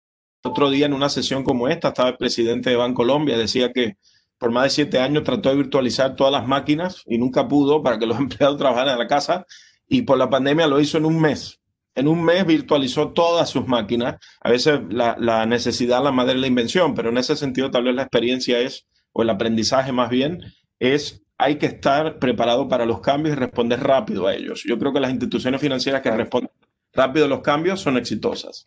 Otro 0.47 0.71
día 0.71 0.87
en 0.87 0.93
una 0.93 1.09
sesión 1.09 1.45
como 1.45 1.69
esta 1.69 1.89
estaba 1.89 2.11
el 2.11 2.17
presidente 2.17 2.71
de 2.71 2.77
Bancolombia, 2.77 3.37
decía 3.37 3.73
que 3.73 3.97
por 4.39 4.51
más 4.51 4.65
de 4.65 4.71
siete 4.71 4.99
años 4.99 5.25
trató 5.25 5.51
de 5.51 5.57
virtualizar 5.57 6.15
todas 6.17 6.33
las 6.33 6.47
máquinas 6.47 7.03
y 7.07 7.19
nunca 7.19 7.49
pudo 7.49 7.83
para 7.83 7.99
que 7.99 8.07
los 8.07 8.19
empleados 8.21 8.59
trabajaran 8.59 8.95
en 8.95 8.99
la 8.99 9.07
casa 9.07 9.47
y 9.89 10.03
por 10.03 10.19
la 10.19 10.31
pandemia 10.31 10.67
lo 10.67 10.81
hizo 10.81 10.99
en 10.99 11.07
un 11.07 11.21
mes 11.21 11.61
en 11.97 12.09
un 12.09 12.23
mes 12.23 12.47
virtualizó 12.47 13.13
todas 13.13 13.49
sus 13.49 13.67
máquinas. 13.67 14.17
A 14.41 14.51
veces 14.51 14.81
la, 14.91 15.47
necesidad, 15.47 16.05
la 16.05 16.13
madre 16.13 16.35
de 16.35 16.41
la 16.41 16.47
invención, 16.47 16.95
pero 16.95 17.09
en 17.09 17.19
ese 17.19 17.35
sentido 17.35 17.71
tal 17.71 17.85
vez 17.85 17.95
la 17.95 18.03
experiencia 18.03 18.61
es, 18.61 18.87
o 19.13 19.23
el 19.23 19.31
aprendizaje 19.31 19.93
más 19.93 20.11
bien, 20.11 20.43
es 20.79 21.23
hay 21.39 21.57
que 21.57 21.67
estar 21.67 22.19
preparado 22.19 22.69
para 22.69 22.87
los 22.87 23.01
cambios 23.01 23.37
y 23.37 23.39
responder 23.39 23.83
rápido 23.83 24.27
a 24.27 24.35
ellos. 24.35 24.63
Yo 24.67 24.79
creo 24.79 24.93
que 24.93 25.01
las 25.01 25.11
instituciones 25.11 25.61
financieras 25.61 26.03
que 26.03 26.11
responden 26.11 26.51
rápido 26.93 27.25
a 27.25 27.29
los 27.29 27.41
cambios 27.41 27.81
son 27.81 27.97
exitosas. 27.97 28.65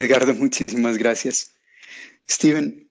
Edgardo, 0.00 0.34
muchísimas 0.34 0.98
gracias. 0.98 1.54
Steven, 2.28 2.90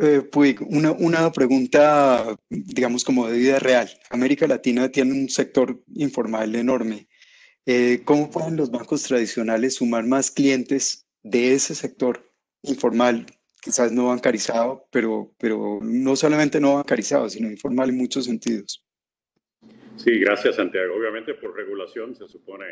eh, 0.00 0.22
una, 0.68 0.92
una 0.92 1.32
pregunta, 1.32 2.36
digamos, 2.48 3.04
como 3.04 3.28
de 3.28 3.38
vida 3.38 3.58
real. 3.58 3.90
América 4.10 4.46
Latina 4.46 4.90
tiene 4.90 5.12
un 5.12 5.28
sector 5.28 5.82
informal 5.94 6.54
enorme. 6.54 7.08
Eh, 7.66 8.02
¿Cómo 8.04 8.30
pueden 8.30 8.56
los 8.56 8.70
bancos 8.70 9.02
tradicionales 9.04 9.76
sumar 9.76 10.06
más 10.06 10.30
clientes 10.30 11.06
de 11.22 11.54
ese 11.54 11.74
sector 11.74 12.28
informal, 12.62 13.26
quizás 13.60 13.92
no 13.92 14.06
bancarizado, 14.06 14.86
pero, 14.90 15.34
pero 15.38 15.78
no 15.82 16.16
solamente 16.16 16.60
no 16.60 16.74
bancarizado, 16.74 17.28
sino 17.28 17.50
informal 17.50 17.90
en 17.90 17.98
muchos 17.98 18.24
sentidos? 18.24 18.84
Sí, 19.96 20.18
gracias 20.18 20.56
Santiago. 20.56 20.96
Obviamente 20.96 21.34
por 21.34 21.54
regulación 21.54 22.16
se 22.16 22.26
supone 22.26 22.66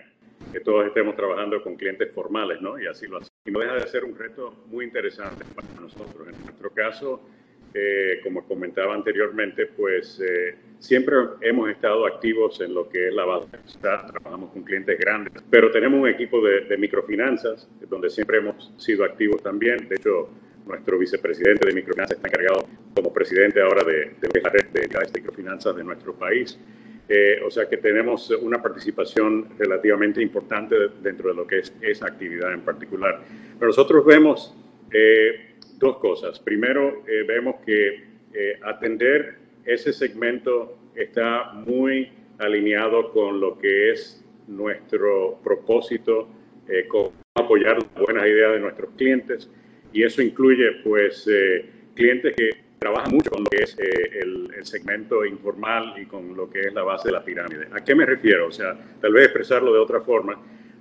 que 0.53 0.61
todos 0.61 0.87
estemos 0.87 1.15
trabajando 1.17 1.63
con 1.63 1.77
clientes 1.77 2.13
formales, 2.13 2.61
¿no? 2.61 2.81
Y 2.81 2.87
así 2.87 3.07
lo 3.07 3.19
hacemos. 3.19 3.30
Y 3.47 3.51
no 3.51 3.61
deja 3.61 3.77
de 3.77 3.87
ser 3.87 4.05
un 4.05 4.15
reto 4.19 4.65
muy 4.67 4.85
interesante 4.85 5.47
para 5.55 5.67
nosotros. 5.81 6.29
En 6.29 6.45
nuestro 6.45 6.71
caso, 6.75 7.23
eh, 7.73 8.21
como 8.23 8.47
comentaba 8.47 8.95
anteriormente, 8.95 9.65
pues 9.65 10.21
eh, 10.21 10.57
siempre 10.79 11.17
hemos 11.41 11.71
estado 11.71 12.07
activos 12.07 12.61
en 12.61 12.75
lo 12.75 12.87
que 12.91 13.09
es 13.09 13.15
la 13.15 13.25
base. 13.25 13.49
Trabajamos 13.81 14.53
con 14.53 14.63
clientes 14.63 14.99
grandes, 14.99 15.43
pero 15.49 15.71
tenemos 15.71 16.01
un 16.01 16.09
equipo 16.09 16.43
de, 16.43 16.77
microfinanzas 16.77 17.67
donde 17.89 18.11
siempre 18.11 18.39
hemos 18.39 18.75
sido 18.77 19.05
activos 19.05 19.43
también. 19.43 19.89
De 19.89 19.97
hecho, 19.97 20.29
nuestro 20.67 20.99
vicepresidente 20.99 21.67
de 21.67 21.73
microfinanzas 21.73 22.19
está 22.19 22.29
encargado 22.29 22.69
como 22.95 23.11
presidente 23.11 23.63
ahora 23.63 23.85
de, 23.85 24.17
de 24.21 24.41
la 24.43 24.51
red 24.51 24.67
de, 24.67 24.87
microfinanzas 25.15 25.75
de 25.77 25.83
nuestro 25.83 26.13
país. 26.13 26.59
Eh, 27.13 27.43
o 27.45 27.51
sea 27.51 27.69
que 27.69 27.77
tenemos 27.77 28.31
una 28.31 28.63
participación 28.63 29.49
relativamente 29.59 30.23
importante 30.23 30.77
dentro 31.03 31.31
de 31.31 31.35
lo 31.35 31.45
que 31.45 31.59
es 31.59 31.75
esa 31.81 32.07
actividad 32.07 32.53
en 32.53 32.61
particular. 32.61 33.21
Pero 33.59 33.67
nosotros 33.67 34.07
vemos 34.07 34.55
dos 35.81 35.97
cosas. 35.97 36.39
Primero, 36.39 37.03
eh, 37.09 37.25
vemos 37.27 37.57
que 37.67 38.05
eh, 38.33 38.61
atender 38.63 39.39
ese 39.65 39.93
segmento 39.93 40.79
está 40.95 41.53
muy 41.53 42.13
alineado 42.39 43.11
con 43.13 43.41
lo 43.41 43.59
que 43.59 43.91
es 43.91 44.25
nuestro 44.47 45.41
propósito, 45.43 46.29
eh, 46.69 46.87
con 46.87 47.11
apoyar 47.35 47.79
las 47.83 47.95
buenas 47.95 48.27
ideas 48.27 48.53
de 48.53 48.61
nuestros 48.61 48.91
clientes 48.97 49.51
y 49.93 50.05
eso 50.05 50.23
incluye 50.23 50.71
pues 50.85 51.29
clientes 51.95 52.35
que 52.37 52.51
trabajan 52.81 53.13
mucho 53.13 53.31
con 53.31 53.45
lo 53.45 53.51
que 53.51 53.63
es 53.63 53.79
el, 53.79 54.53
el, 54.57 54.65
segmento 54.65 55.25
informal 55.25 55.95
y 56.01 56.07
con 56.07 56.35
lo 56.35 56.49
que 56.49 56.61
es 56.61 56.73
la 56.73 56.83
base 56.83 57.09
de 57.09 57.13
la 57.13 57.23
pirámide. 57.23 57.69
¿A 57.73 57.85
qué 57.85 57.95
me 57.95 58.07
refiero? 58.07 58.49
O 58.49 58.51
sea, 58.51 58.75
tal 59.01 59.13
vez 59.13 59.27
expresarlo 59.27 59.73
de 59.73 59.79
otra 59.79 60.01
forma 60.01 60.41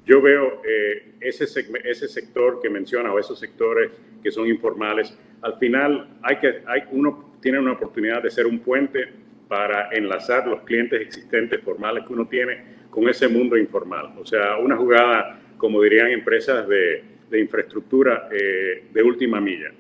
yo 0.10 0.22
veo 0.24 0.63
eh, 0.68 1.13
ese, 1.22 1.46
ese 1.84 2.08
sector 2.08 2.60
que 2.60 2.68
menciona 2.68 3.13
o 3.13 3.20
esos 3.20 3.38
sectores 3.38 3.91
que 4.24 4.32
son 4.32 4.48
informales, 4.48 5.15
al 5.41 5.60
final 5.60 6.18
hay 6.24 6.38
que, 6.38 6.63
hay, 6.65 6.82
uno 6.91 7.36
tiene 7.41 7.60
una 7.60 7.74
oportunidad 7.74 8.24
de 8.24 8.32
ser 8.32 8.48
un 8.48 8.58
puente 8.60 9.08
para 9.48 9.89
enlazar 9.91 10.48
los 10.48 10.62
clientes 10.62 11.00
existentes 11.00 11.62
formales 11.62 12.06
que 12.08 12.13
uno 12.13 12.27
tiene 12.27 12.79
con 12.89 13.08
ese 13.08 13.27
mundo 13.27 13.56
informal. 13.56 14.13
O 14.18 14.25
sea, 14.25 14.58
una 14.58 14.75
jugada, 14.75 15.41
como 15.58 15.79
dirían 15.82 16.10
empresas 16.10 16.68
de, 16.68 17.03
de 17.29 17.39
infraestructura 17.39 18.29
eh, 18.32 18.86
de 18.91 19.03
última 19.03 19.39
milla. 19.39 19.72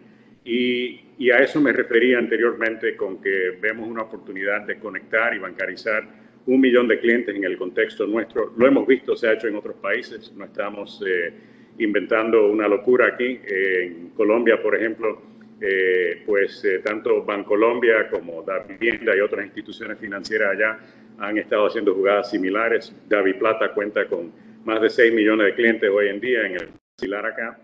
Y, 0.43 1.01
y 1.17 1.31
a 1.31 1.37
eso 1.39 1.59
me 1.61 1.73
refería 1.73 2.17
anteriormente 2.17 2.95
con 2.95 3.21
que 3.21 3.57
vemos 3.59 3.87
una 3.87 4.03
oportunidad 4.03 4.61
de 4.61 4.79
conectar 4.79 5.33
y 5.33 5.39
bancarizar 5.39 6.03
un 6.45 6.61
millón 6.61 6.87
de 6.87 6.99
clientes 6.99 7.35
en 7.35 7.43
el 7.43 7.57
contexto 7.57 8.07
nuestro. 8.07 8.53
Lo 8.57 8.67
hemos 8.67 8.87
visto, 8.87 9.15
se 9.15 9.27
ha 9.27 9.33
hecho 9.33 9.47
en 9.47 9.55
otros 9.55 9.75
países, 9.75 10.33
no 10.35 10.45
estamos 10.45 11.03
eh, 11.05 11.33
inventando 11.77 12.47
una 12.47 12.67
locura 12.67 13.07
aquí. 13.07 13.39
en 13.45 14.09
Colombia, 14.15 14.61
por 14.61 14.75
ejemplo, 14.75 15.21
eh, 15.61 16.23
pues 16.25 16.63
eh, 16.63 16.79
tanto 16.79 17.23
Bancolombia 17.25 18.09
como 18.09 18.41
Davivienda 18.43 19.13
y 19.15 19.19
otras 19.19 19.45
instituciones 19.45 19.99
financieras 19.99 20.51
allá 20.53 20.79
han 21.17 21.37
estado 21.37 21.67
haciendo 21.67 21.93
jugadas 21.93 22.29
similares. 22.29 22.95
Davi 23.09 23.33
Plata 23.33 23.73
cuenta 23.73 24.07
con 24.07 24.31
más 24.63 24.81
de 24.81 24.89
6 24.89 25.13
millones 25.13 25.47
de 25.47 25.55
clientes 25.55 25.89
hoy 25.89 26.07
en 26.07 26.19
día 26.21 26.45
en 26.45 26.53
el 26.53 26.69
Silar 26.97 27.25
acá. 27.25 27.59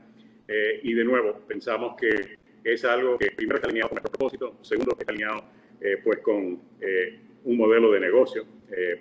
Eh, 0.48 0.82
y 0.84 0.94
de 0.94 1.05
nuevo, 1.05 1.41
pensamos 1.48 1.96
que 2.00 2.38
es 2.74 2.84
algo 2.84 3.17
que 3.17 3.31
primero 3.31 3.57
está 3.57 3.67
alineado 3.67 3.89
con 3.89 3.95
nuestro 3.95 4.12
propósito, 4.12 4.57
segundo 4.62 4.98
está 5.00 5.12
alineado 5.12 5.45
pues 6.03 6.19
con 6.19 6.60
un 7.43 7.57
modelo 7.57 7.91
de 7.91 8.00
negocio 8.00 8.43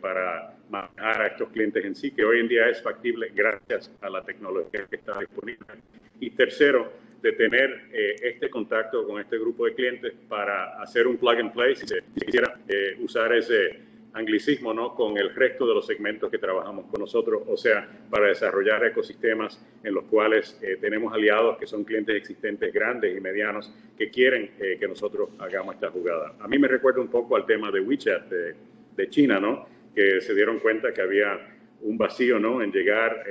para 0.03 0.55
manejar 0.69 1.23
a 1.23 1.27
estos 1.29 1.49
clientes 1.49 1.83
en 1.83 1.95
sí, 1.95 2.11
que 2.11 2.25
hoy 2.25 2.41
en 2.41 2.49
día 2.49 2.69
es 2.69 2.83
factible 2.83 3.33
gracias 3.35 3.91
a 4.03 4.11
la 4.11 4.23
tecnología 4.23 4.87
que 4.91 4.97
está 4.97 5.19
disponible. 5.19 5.65
Y 6.21 6.31
tercero, 6.31 6.93
de 7.25 7.33
tener 7.33 7.89
eh, 7.91 8.17
este 8.23 8.51
contacto 8.51 9.07
con 9.07 9.19
este 9.19 9.39
grupo 9.39 9.65
de 9.65 9.75
clientes 9.75 10.13
para 10.29 10.79
hacer 10.83 11.07
un 11.07 11.17
plug 11.17 11.39
and 11.39 11.55
play, 11.55 11.75
si 11.75 11.87
se 11.87 12.03
quisiera 12.23 12.61
eh, 12.69 12.99
usar 13.01 13.33
ese 13.33 13.79
anglicismo, 14.15 14.73
¿no? 14.73 14.95
Con 14.95 15.19
el 15.19 15.35
resto 15.35 15.67
de 15.67 15.75
los 15.75 15.87
segmentos 15.87 16.31
que 16.31 16.39
trabajamos 16.39 16.87
con 16.87 17.01
nosotros, 17.01 17.43
o 17.47 17.57
sea, 17.57 17.89
para 18.11 18.29
desarrollar 18.29 18.85
ecosistemas 18.85 19.61
en 19.83 19.95
los 19.95 20.05
cuales 20.05 20.59
eh, 20.63 20.79
tenemos 20.81 21.13
aliados 21.13 21.59
que 21.59 21.67
son 21.67 21.85
clientes 21.85 22.17
existentes 22.17 22.73
grandes 22.73 23.17
y 23.17 23.21
medianos 23.21 23.73
que 23.99 24.11
quieren 24.11 24.51
que 24.59 24.89
nosotros 24.89 25.31
hagamos 25.39 25.75
esta 25.75 25.91
jugada. 25.91 26.35
A 26.41 26.49
mí 26.49 26.59
me 26.59 26.69
recuerda 26.69 27.01
un 27.01 27.09
poco 27.09 27.37
al 27.37 27.47
tema 27.47 27.71
de 27.71 27.81
WeChat 27.81 28.29
de, 28.29 28.55
de 28.97 29.11
China, 29.11 29.39
¿no? 29.39 29.67
Que 29.95 30.21
se 30.21 30.35
dieron 30.35 30.59
cuenta 30.59 30.93
que 30.93 31.01
había 31.01 31.39
un 31.83 31.99
vacío, 31.99 32.39
¿no? 32.39 32.63
En 32.63 32.73
llegar 32.73 33.25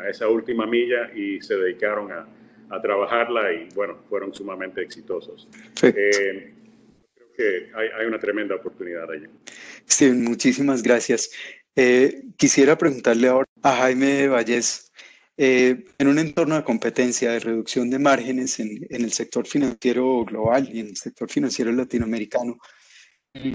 a 0.00 0.08
esa 0.08 0.28
última 0.28 0.66
milla 0.66 1.10
y 1.14 1.40
se 1.40 1.56
dedicaron 1.56 2.12
a, 2.12 2.26
a 2.72 2.80
trabajarla 2.80 3.52
y 3.52 3.68
bueno, 3.74 3.98
fueron 4.08 4.32
sumamente 4.34 4.80
exitosos. 4.80 5.46
Eh, 5.82 6.52
creo 6.52 6.61
que 7.36 7.70
hay, 7.74 8.06
una 8.06 8.18
tremenda 8.18 8.54
oportunidad 8.54 9.10
allí. 9.10 9.26
Sí, 9.86 10.10
muchísimas 10.10 10.82
gracias. 10.82 11.30
Eh, 11.74 12.22
quisiera 12.36 12.76
preguntarle 12.76 13.28
ahora 13.28 13.48
a 13.62 13.76
Jaime 13.76 14.28
Vallés, 14.28 14.92
eh, 15.36 15.84
en 15.98 16.08
un 16.08 16.18
entorno 16.18 16.56
de 16.56 16.64
competencia, 16.64 17.32
de 17.32 17.40
reducción 17.40 17.88
de 17.88 17.98
márgenes 17.98 18.60
en, 18.60 18.86
en, 18.90 19.04
el 19.04 19.12
sector 19.12 19.46
financiero 19.46 20.24
global 20.24 20.68
y 20.70 20.80
en 20.80 20.88
el 20.88 20.96
sector 20.96 21.30
financiero 21.30 21.72
latinoamericano, 21.72 22.58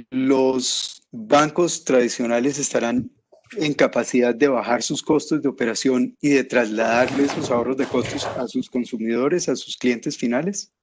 los 0.09 1.07
bancos 1.11 1.83
tradicionales 1.83 2.57
estarán 2.57 3.11
en 3.55 3.73
capacidad 3.73 4.35
de 4.35 4.47
bajar 4.47 4.83
sus 4.83 5.01
costos 5.01 5.41
de 5.41 5.49
operación 5.49 6.17
y 6.21 6.29
de 6.29 6.43
trasladarle 6.43 7.25
esos 7.25 7.49
ahorros 7.49 7.77
de 7.77 7.85
costos 7.85 8.25
a 8.25 8.47
sus 8.47 8.69
consumidores, 8.69 9.47
a 9.49 9.55
sus 9.55 9.77
clientes 9.77 10.17
finales? 10.17 10.73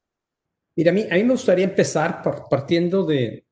Mira, 0.77 0.91
a 0.91 0.95
mí, 0.95 1.07
a 1.11 1.15
mí 1.15 1.25
me 1.25 1.33
gustaría 1.33 1.65
empezar 1.65 2.23
partiendo 2.51 3.05
de, 3.05 3.47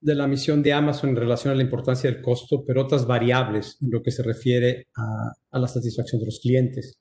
de 0.00 0.14
la 0.14 0.26
misión 0.26 0.62
de 0.62 0.72
Amazon 0.72 1.10
en 1.10 1.16
relación 1.16 1.52
a 1.52 1.56
la 1.56 1.62
importancia 1.62 2.10
del 2.10 2.20
costo, 2.20 2.64
pero 2.64 2.82
otras 2.82 3.06
variables 3.06 3.78
en 3.80 3.90
lo 3.90 4.02
que 4.02 4.10
se 4.10 4.22
refiere 4.22 4.88
a, 4.96 5.32
a 5.50 5.58
la 5.58 5.68
satisfacción 5.68 6.20
de 6.20 6.26
los 6.26 6.40
clientes. 6.40 6.98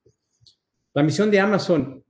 La 0.93 1.03
misión 1.03 1.31
de 1.31 1.39
Amazon, 1.39 2.03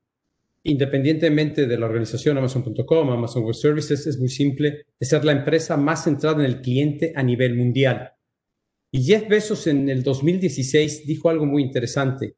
independientemente 0.63 1.65
de 1.65 1.77
la 1.77 1.86
organización 1.86 2.38
Amazon.com, 2.38 3.10
Amazon 3.10 3.43
Web 3.43 3.55
Services, 3.55 4.05
es 4.05 4.19
muy 4.19 4.29
simple, 4.29 4.86
es 5.00 5.07
ser 5.07 5.24
la 5.24 5.31
empresa 5.31 5.77
más 5.77 6.03
centrada 6.03 6.43
en 6.43 6.51
el 6.51 6.62
cliente 6.62 7.13
a 7.15 7.24
nivel 7.24 7.55
mundial. 7.55 8.12
Y 8.91 9.03
Jeff 9.03 9.29
Bezos 9.29 9.67
en 9.67 9.88
el 9.88 10.03
2016 10.03 11.05
dijo 11.05 11.29
algo 11.29 11.45
muy 11.45 11.63
interesante. 11.63 12.36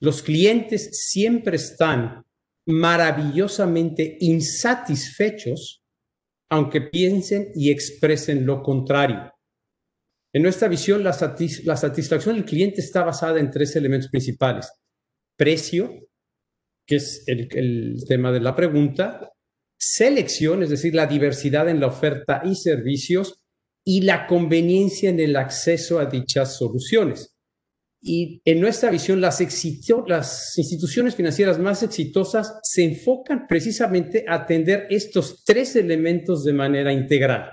Los 0.00 0.22
clientes 0.22 1.08
siempre 1.08 1.56
están 1.56 2.24
maravillosamente 2.66 4.16
insatisfechos, 4.20 5.82
aunque 6.50 6.80
piensen 6.80 7.50
y 7.54 7.70
expresen 7.70 8.46
lo 8.46 8.62
contrario. 8.62 9.32
En 10.32 10.42
nuestra 10.42 10.68
visión, 10.68 11.04
la, 11.04 11.12
satisfacción 11.12 12.34
del 12.34 12.44
cliente 12.44 12.80
está 12.80 13.04
basada 13.04 13.38
en 13.38 13.50
tres 13.50 13.76
elementos 13.76 14.10
principales. 14.10 14.70
Precio, 15.36 16.08
que 16.86 16.96
es 16.96 17.24
el 17.26 18.04
tema 18.06 18.32
de 18.32 18.40
la 18.40 18.56
pregunta, 18.56 19.32
selección, 19.78 20.62
es 20.62 20.70
decir, 20.70 20.94
la 20.94 21.06
diversidad 21.06 21.68
en 21.68 21.80
la 21.80 21.86
oferta 21.86 22.42
y 22.44 22.56
servicios, 22.56 23.40
y 23.86 24.00
la 24.00 24.26
conveniencia 24.26 25.10
en 25.10 25.20
el 25.20 25.36
acceso 25.36 25.98
a 25.98 26.06
dichas 26.06 26.56
soluciones. 26.56 27.33
Y 28.06 28.42
en 28.44 28.60
nuestra 28.60 28.90
visión, 28.90 29.18
las, 29.18 29.40
las 30.06 30.58
instituciones 30.58 31.14
financieras 31.14 31.58
más 31.58 31.82
exitosas 31.82 32.58
se 32.62 32.84
enfocan 32.84 33.46
precisamente 33.48 34.26
a 34.28 34.34
atender 34.34 34.86
estos 34.90 35.42
tres 35.42 35.74
elementos 35.74 36.44
de 36.44 36.52
manera 36.52 36.92
integral. 36.92 37.50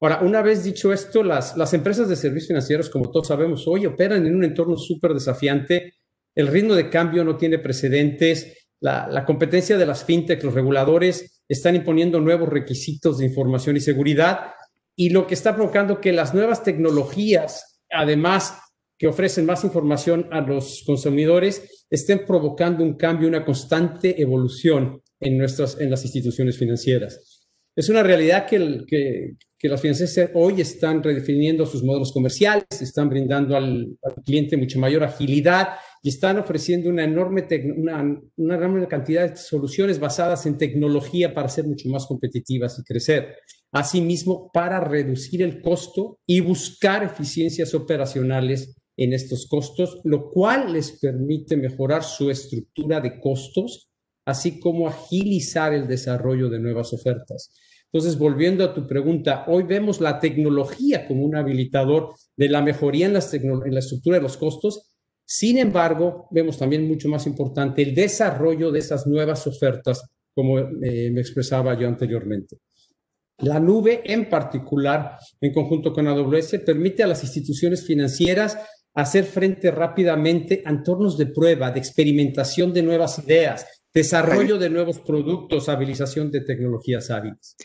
Ahora, 0.00 0.20
una 0.22 0.40
vez 0.40 0.64
dicho 0.64 0.90
esto, 0.90 1.22
las, 1.22 1.54
las 1.58 1.74
empresas 1.74 2.08
de 2.08 2.16
servicios 2.16 2.48
financieros, 2.48 2.88
como 2.88 3.10
todos 3.10 3.28
sabemos 3.28 3.68
hoy, 3.68 3.84
operan 3.84 4.26
en 4.26 4.34
un 4.34 4.44
entorno 4.44 4.78
súper 4.78 5.12
desafiante. 5.12 5.96
El 6.34 6.46
ritmo 6.46 6.74
de 6.74 6.88
cambio 6.88 7.22
no 7.22 7.36
tiene 7.36 7.58
precedentes. 7.58 8.70
La, 8.80 9.06
la 9.06 9.26
competencia 9.26 9.76
de 9.76 9.84
las 9.84 10.02
fintech, 10.02 10.42
los 10.42 10.54
reguladores, 10.54 11.42
están 11.46 11.76
imponiendo 11.76 12.20
nuevos 12.20 12.48
requisitos 12.48 13.18
de 13.18 13.26
información 13.26 13.76
y 13.76 13.80
seguridad 13.80 14.54
y 14.96 15.10
lo 15.10 15.26
que 15.26 15.34
está 15.34 15.54
provocando 15.54 16.00
que 16.00 16.12
las 16.12 16.32
nuevas 16.32 16.64
tecnologías, 16.64 17.82
además 17.90 18.54
que 19.02 19.08
ofrecen 19.08 19.44
más 19.46 19.64
información 19.64 20.28
a 20.30 20.40
los 20.40 20.84
consumidores, 20.86 21.84
estén 21.90 22.24
provocando 22.24 22.84
un 22.84 22.94
cambio, 22.94 23.26
una 23.26 23.44
constante 23.44 24.22
evolución 24.22 25.02
en, 25.18 25.38
nuestras, 25.38 25.80
en 25.80 25.90
las 25.90 26.04
instituciones 26.04 26.56
financieras. 26.56 27.42
Es 27.74 27.88
una 27.88 28.04
realidad 28.04 28.46
que, 28.46 28.84
que, 28.86 29.32
que 29.58 29.68
las 29.68 29.80
financieras 29.80 30.30
hoy 30.34 30.60
están 30.60 31.02
redefiniendo 31.02 31.66
sus 31.66 31.82
modelos 31.82 32.12
comerciales, 32.12 32.64
están 32.80 33.08
brindando 33.08 33.56
al, 33.56 33.88
cliente 34.24 34.56
mucha 34.56 34.78
mayor 34.78 35.02
agilidad 35.02 35.70
y 36.00 36.10
están 36.10 36.38
ofreciendo 36.38 36.88
una 36.88 37.02
enorme, 37.02 37.44
una, 37.76 38.02
una 38.36 38.54
enorme 38.54 38.86
cantidad 38.86 39.28
de 39.28 39.36
soluciones 39.36 39.98
basadas 39.98 40.46
en 40.46 40.58
tecnología 40.58 41.34
para 41.34 41.48
ser 41.48 41.64
mucho 41.64 41.88
más 41.88 42.06
competitivas 42.06 42.78
y 42.78 42.84
crecer. 42.84 43.34
Asimismo, 43.72 44.48
para 44.52 44.78
reducir 44.78 45.42
el 45.42 45.60
costo 45.60 46.20
y 46.24 46.38
buscar 46.38 47.02
eficiencias 47.02 47.74
operacionales 47.74 48.76
en 48.96 49.12
estos 49.12 49.46
costos, 49.46 50.00
lo 50.04 50.30
cual 50.30 50.72
les 50.72 50.92
permite 50.92 51.56
mejorar 51.56 52.04
su 52.04 52.30
estructura 52.30 53.00
de 53.00 53.18
costos, 53.20 53.90
así 54.24 54.60
como 54.60 54.88
agilizar 54.88 55.72
el 55.72 55.86
desarrollo 55.86 56.48
de 56.48 56.60
nuevas 56.60 56.92
ofertas. 56.92 57.52
Entonces, 57.92 58.18
volviendo 58.18 58.64
a 58.64 58.72
tu 58.72 58.86
pregunta, 58.86 59.44
hoy 59.48 59.64
vemos 59.64 60.00
la 60.00 60.18
tecnología 60.18 61.06
como 61.06 61.24
un 61.24 61.36
habilitador 61.36 62.14
de 62.36 62.48
la 62.48 62.62
mejoría 62.62 63.06
en, 63.06 63.12
la 63.12 63.78
estructura 63.78 64.16
de 64.16 64.22
los 64.22 64.38
costos. 64.38 64.94
Sin 65.24 65.58
embargo, 65.58 66.26
vemos 66.30 66.58
también 66.58 66.88
mucho 66.88 67.08
más 67.08 67.26
importante 67.26 67.82
el 67.82 67.94
desarrollo 67.94 68.70
de 68.70 68.78
esas 68.78 69.06
nuevas 69.06 69.46
ofertas, 69.46 70.02
como 70.34 70.58
eh, 70.58 71.10
me 71.12 71.20
expresaba 71.20 71.78
yo 71.78 71.86
anteriormente. 71.86 72.58
La 73.38 73.60
nube 73.60 74.02
en 74.04 74.28
particular, 74.28 75.18
en 75.40 75.52
conjunto 75.52 75.92
con 75.92 76.06
AWS, 76.06 76.60
permite 76.64 77.02
a 77.02 77.08
las 77.08 77.22
instituciones 77.24 77.84
financieras 77.84 78.56
hacer 78.94 79.24
frente 79.24 79.70
rápidamente 79.70 80.62
a 80.64 80.70
entornos 80.70 81.16
de 81.16 81.26
prueba, 81.26 81.70
de 81.70 81.80
experimentación 81.80 82.72
de 82.72 82.82
nuevas 82.82 83.18
ideas, 83.18 83.66
desarrollo 83.92 84.58
de 84.58 84.70
nuevos 84.70 85.00
productos, 85.00 85.68
habilitación 85.68 86.30
de 86.30 86.40
tecnologías 86.40 87.10
hábiles. 87.10 87.56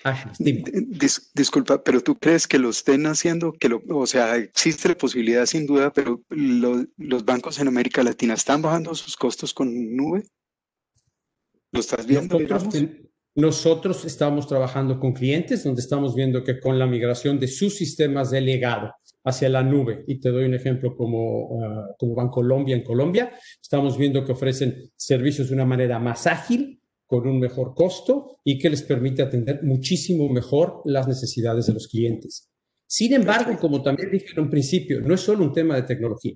disculpa, 1.34 1.84
pero 1.84 2.02
tú 2.02 2.16
crees 2.16 2.48
que 2.48 2.60
lo 2.60 2.70
estén 2.70 3.06
haciendo, 3.06 3.54
que 3.54 3.70
lo, 3.70 3.82
o 3.90 4.08
sea, 4.08 4.36
existe 4.36 4.90
la 4.90 4.98
posibilidad 4.98 5.46
sin 5.46 5.66
duda, 5.66 5.92
pero 5.92 6.22
los 6.30 7.26
bancos 7.26 7.60
en 7.60 7.68
América 7.68 8.04
Latina 8.04 8.34
están 8.34 8.62
bajando 8.62 8.94
sus 8.96 9.16
costos 9.16 9.54
con 9.54 9.96
nube. 9.96 10.24
¿Lo 11.72 11.80
estás 11.80 12.06
viendo? 12.06 12.38
Nosotros 13.36 14.04
estamos 14.04 14.48
trabajando 14.48 15.00
con 15.00 15.14
clientes 15.14 15.64
donde 15.64 15.82
estamos 15.82 16.16
viendo 16.16 16.44
que 16.44 16.60
con 16.60 16.80
la 16.80 16.88
migración 16.88 17.40
de 17.40 17.48
sus 17.48 17.76
sistemas 17.76 18.32
de 18.32 18.42
legado 18.42 18.92
hacia 19.28 19.50
la 19.50 19.64
nube, 19.64 20.04
y 20.08 20.20
te 20.20 20.30
doy 20.30 20.46
un 20.46 20.54
ejemplo 20.54 20.96
como, 20.96 21.46
uh, 21.50 21.96
como 21.98 22.16
Bancolombia 22.16 22.76
en 22.76 22.84
Colombia, 22.84 23.32
estamos 23.62 23.98
viendo 23.98 24.24
que 24.24 24.32
ofrecen 24.32 24.92
servicios 24.96 25.50
de 25.50 25.56
una 25.56 25.66
manera 25.66 26.00
más 26.00 26.28
ágil, 26.28 26.78
con 27.08 27.26
un 27.26 27.40
mejor 27.40 27.74
costo 27.74 28.40
y 28.44 28.60
que 28.60 28.70
les 28.70 28.84
permite 28.84 29.22
atender 29.22 29.64
muchísimo 29.64 30.28
mejor 30.30 30.82
las 30.84 31.08
necesidades 31.08 31.66
de 31.66 31.74
los 31.74 31.88
clientes. 31.88 32.50
Sin 32.86 33.14
embargo, 33.14 33.58
como 33.60 33.82
también 33.82 34.12
dije 34.12 34.28
en 34.34 34.44
un 34.44 34.50
principio, 34.50 35.02
no 35.02 35.16
es 35.16 35.22
solo 35.22 35.44
un 35.44 35.54
tema 35.54 35.76
de 35.76 35.84
tecnología, 35.84 36.36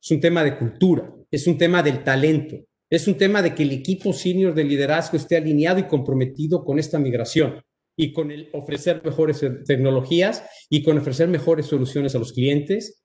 es 0.00 0.10
un 0.10 0.20
tema 0.20 0.44
de 0.44 0.56
cultura, 0.56 1.12
es 1.30 1.46
un 1.46 1.58
tema 1.58 1.82
del 1.82 2.04
talento, 2.04 2.56
es 2.88 3.08
un 3.08 3.16
tema 3.16 3.42
de 3.42 3.54
que 3.54 3.64
el 3.64 3.72
equipo 3.72 4.12
senior 4.12 4.54
de 4.54 4.64
liderazgo 4.64 5.16
esté 5.16 5.36
alineado 5.36 5.80
y 5.80 5.88
comprometido 5.88 6.64
con 6.64 6.78
esta 6.78 6.98
migración 6.98 7.60
y 7.96 8.12
con 8.12 8.30
el 8.30 8.48
ofrecer 8.52 9.02
mejores 9.04 9.44
tecnologías 9.66 10.44
y 10.68 10.82
con 10.82 10.98
ofrecer 10.98 11.28
mejores 11.28 11.66
soluciones 11.66 12.14
a 12.14 12.18
los 12.18 12.32
clientes. 12.32 13.00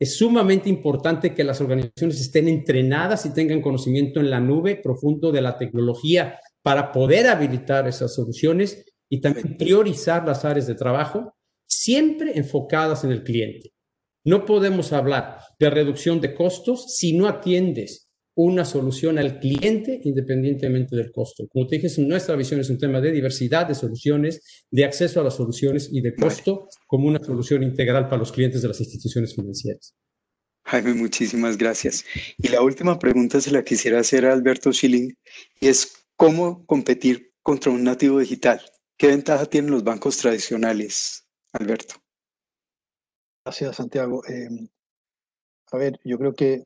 es 0.00 0.16
sumamente 0.16 0.68
importante 0.68 1.34
que 1.34 1.42
las 1.42 1.60
organizaciones 1.60 2.20
estén 2.20 2.46
entrenadas 2.46 3.26
y 3.26 3.34
tengan 3.34 3.60
conocimiento 3.60 4.20
en 4.20 4.30
la 4.30 4.38
nube 4.38 4.76
profundo 4.76 5.32
de 5.32 5.40
la 5.40 5.56
tecnología 5.56 6.38
para 6.62 6.92
poder 6.92 7.26
habilitar 7.26 7.88
esas 7.88 8.14
soluciones 8.14 8.84
y 9.10 9.20
también 9.20 9.56
priorizar 9.56 10.24
las 10.24 10.44
áreas 10.44 10.68
de 10.68 10.76
trabajo, 10.76 11.34
siempre 11.66 12.38
enfocadas 12.38 13.02
en 13.02 13.10
el 13.10 13.24
cliente. 13.24 13.72
No 14.24 14.44
podemos 14.44 14.92
hablar 14.92 15.38
de 15.58 15.70
reducción 15.70 16.20
de 16.20 16.34
costos 16.34 16.94
si 16.94 17.16
no 17.16 17.26
atiendes 17.26 18.07
una 18.40 18.64
solución 18.64 19.18
al 19.18 19.40
cliente 19.40 20.00
independientemente 20.04 20.94
del 20.94 21.10
costo. 21.10 21.48
Como 21.48 21.66
te 21.66 21.80
dije, 21.80 21.88
nuestra 22.02 22.36
visión 22.36 22.60
es 22.60 22.70
un 22.70 22.78
tema 22.78 23.00
de 23.00 23.10
diversidad 23.10 23.66
de 23.66 23.74
soluciones, 23.74 24.64
de 24.70 24.84
acceso 24.84 25.20
a 25.20 25.24
las 25.24 25.34
soluciones 25.34 25.88
y 25.90 26.00
de 26.02 26.14
costo 26.14 26.68
como 26.86 27.08
una 27.08 27.18
solución 27.18 27.64
integral 27.64 28.04
para 28.04 28.18
los 28.18 28.30
clientes 28.30 28.62
de 28.62 28.68
las 28.68 28.78
instituciones 28.78 29.34
financieras. 29.34 29.96
Jaime, 30.66 30.94
muchísimas 30.94 31.58
gracias. 31.58 32.04
Y 32.36 32.46
la 32.46 32.62
última 32.62 32.96
pregunta 33.00 33.40
se 33.40 33.50
la 33.50 33.64
quisiera 33.64 33.98
hacer 33.98 34.24
a 34.24 34.34
Alberto 34.34 34.72
Schilling 34.72 35.16
y 35.60 35.66
es 35.66 36.06
cómo 36.14 36.64
competir 36.64 37.32
contra 37.42 37.72
un 37.72 37.82
nativo 37.82 38.20
digital. 38.20 38.60
¿Qué 38.96 39.08
ventaja 39.08 39.46
tienen 39.46 39.72
los 39.72 39.82
bancos 39.82 40.16
tradicionales, 40.16 41.26
Alberto? 41.52 41.96
Gracias, 43.44 43.74
Santiago. 43.74 44.22
Eh, 44.28 44.68
a 45.72 45.76
ver, 45.76 45.98
yo 46.04 46.18
creo 46.18 46.34
que 46.34 46.62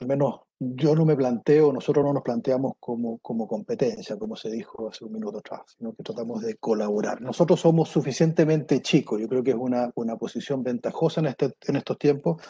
al 0.00 0.06
menos 0.06 0.43
yo 0.58 0.94
no 0.94 1.04
me 1.04 1.16
planteo, 1.16 1.72
nosotros 1.72 2.04
no 2.04 2.12
nos 2.12 2.22
planteamos 2.22 2.74
como, 2.78 3.18
como 3.18 3.46
competencia, 3.46 4.16
como 4.16 4.36
se 4.36 4.50
dijo 4.50 4.88
hace 4.88 5.04
un 5.04 5.12
minuto 5.12 5.38
atrás, 5.38 5.62
sino 5.76 5.94
que 5.94 6.02
tratamos 6.02 6.42
de 6.42 6.56
colaborar. 6.56 7.20
Nosotros 7.20 7.60
somos 7.60 7.88
suficientemente 7.88 8.80
chicos, 8.80 9.20
yo 9.20 9.28
creo 9.28 9.42
que 9.42 9.50
es 9.50 9.56
una, 9.56 9.90
una 9.96 10.16
posición 10.16 10.62
ventajosa 10.62 11.20
en, 11.20 11.26
este, 11.26 11.54
en 11.66 11.76
estos 11.76 11.98
tiempos 11.98 12.42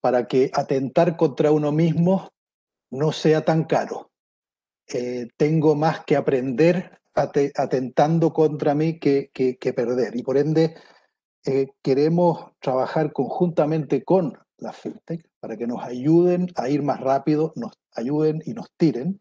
para 0.00 0.26
que 0.26 0.50
atentar 0.52 1.16
contra 1.16 1.50
uno 1.50 1.72
mismo 1.72 2.28
no 2.90 3.12
sea 3.12 3.44
tan 3.44 3.64
caro. 3.64 4.10
Eh, 4.92 5.28
tengo 5.36 5.74
más 5.74 6.04
que 6.04 6.16
aprender 6.16 7.00
atentando 7.14 8.32
contra 8.32 8.74
mí 8.74 8.98
que, 8.98 9.30
que, 9.32 9.72
perder. 9.72 10.16
Y 10.16 10.22
por 10.22 10.36
ende, 10.36 10.74
eh, 11.44 11.68
queremos 11.80 12.52
trabajar 12.60 13.12
conjuntamente 13.12 14.02
con 14.04 14.36
la 14.58 14.72
FinTech 14.72 15.24
para 15.44 15.58
que 15.58 15.66
nos 15.66 15.84
ayuden 15.84 16.50
a 16.54 16.70
ir 16.70 16.82
más 16.82 17.00
rápido, 17.00 17.52
nos 17.54 17.78
ayuden 17.92 18.40
y 18.46 18.54
nos 18.54 18.72
tiren. 18.78 19.20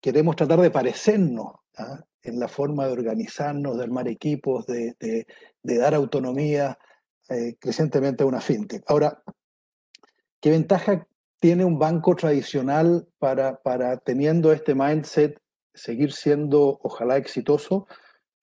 Queremos 0.00 0.36
tratar 0.36 0.60
de 0.60 0.70
parecernos 0.70 1.48
¿ah? 1.76 2.04
en 2.22 2.38
la 2.38 2.46
forma 2.46 2.86
de 2.86 2.92
organizarnos, 2.92 3.76
de 3.76 3.82
armar 3.82 4.06
equipos, 4.06 4.66
de, 4.66 5.26
dar 5.64 5.96
autonomía 5.96 6.78
eh, 7.28 7.56
crecientemente 7.58 8.22
a 8.22 8.26
una 8.26 8.40
FinTech. 8.40 8.84
Ahora, 8.86 9.20
¿qué 10.40 10.50
ventaja 10.50 11.04
tiene 11.40 11.64
un 11.64 11.76
banco 11.76 12.14
tradicional 12.14 13.08
para, 13.18 13.60
para 13.60 13.96
teniendo 13.96 14.52
este 14.52 14.76
mindset 14.76 15.40
seguir 15.74 16.12
siendo, 16.12 16.78
ojalá, 16.84 17.16
exitoso? 17.16 17.88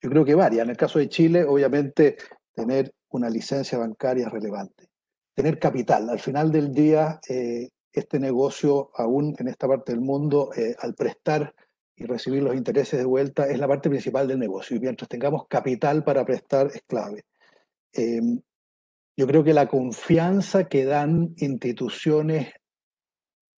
Yo 0.01 0.09
creo 0.09 0.25
que 0.25 0.35
varía. 0.35 0.63
En 0.63 0.69
el 0.69 0.75
caso 0.75 0.99
de 0.99 1.07
Chile, 1.07 1.45
obviamente, 1.45 2.17
tener 2.53 2.93
una 3.07 3.29
licencia 3.29 3.77
bancaria 3.77 4.27
relevante 4.27 4.89
tener 5.35 5.59
capital. 5.59 6.09
Al 6.09 6.19
final 6.19 6.51
del 6.51 6.73
día, 6.73 7.19
eh, 7.29 7.69
este 7.91 8.19
negocio, 8.19 8.89
aún 8.95 9.35
en 9.37 9.47
esta 9.47 9.67
parte 9.67 9.91
del 9.91 10.01
mundo, 10.01 10.49
eh, 10.55 10.75
al 10.79 10.95
prestar 10.95 11.53
y 11.95 12.05
recibir 12.05 12.43
los 12.43 12.55
intereses 12.55 12.99
de 12.99 13.05
vuelta, 13.05 13.47
es 13.47 13.59
la 13.59 13.67
parte 13.67 13.89
principal 13.89 14.27
del 14.27 14.39
negocio. 14.39 14.75
Y 14.75 14.79
mientras 14.79 15.07
tengamos 15.07 15.47
capital 15.47 16.03
para 16.03 16.25
prestar, 16.25 16.67
es 16.67 16.81
clave. 16.87 17.25
Em, 17.93 18.41
yo 19.17 19.27
creo 19.27 19.43
que 19.43 19.53
la 19.53 19.67
confianza 19.67 20.67
que 20.67 20.83
dan 20.83 21.33
instituciones 21.37 22.53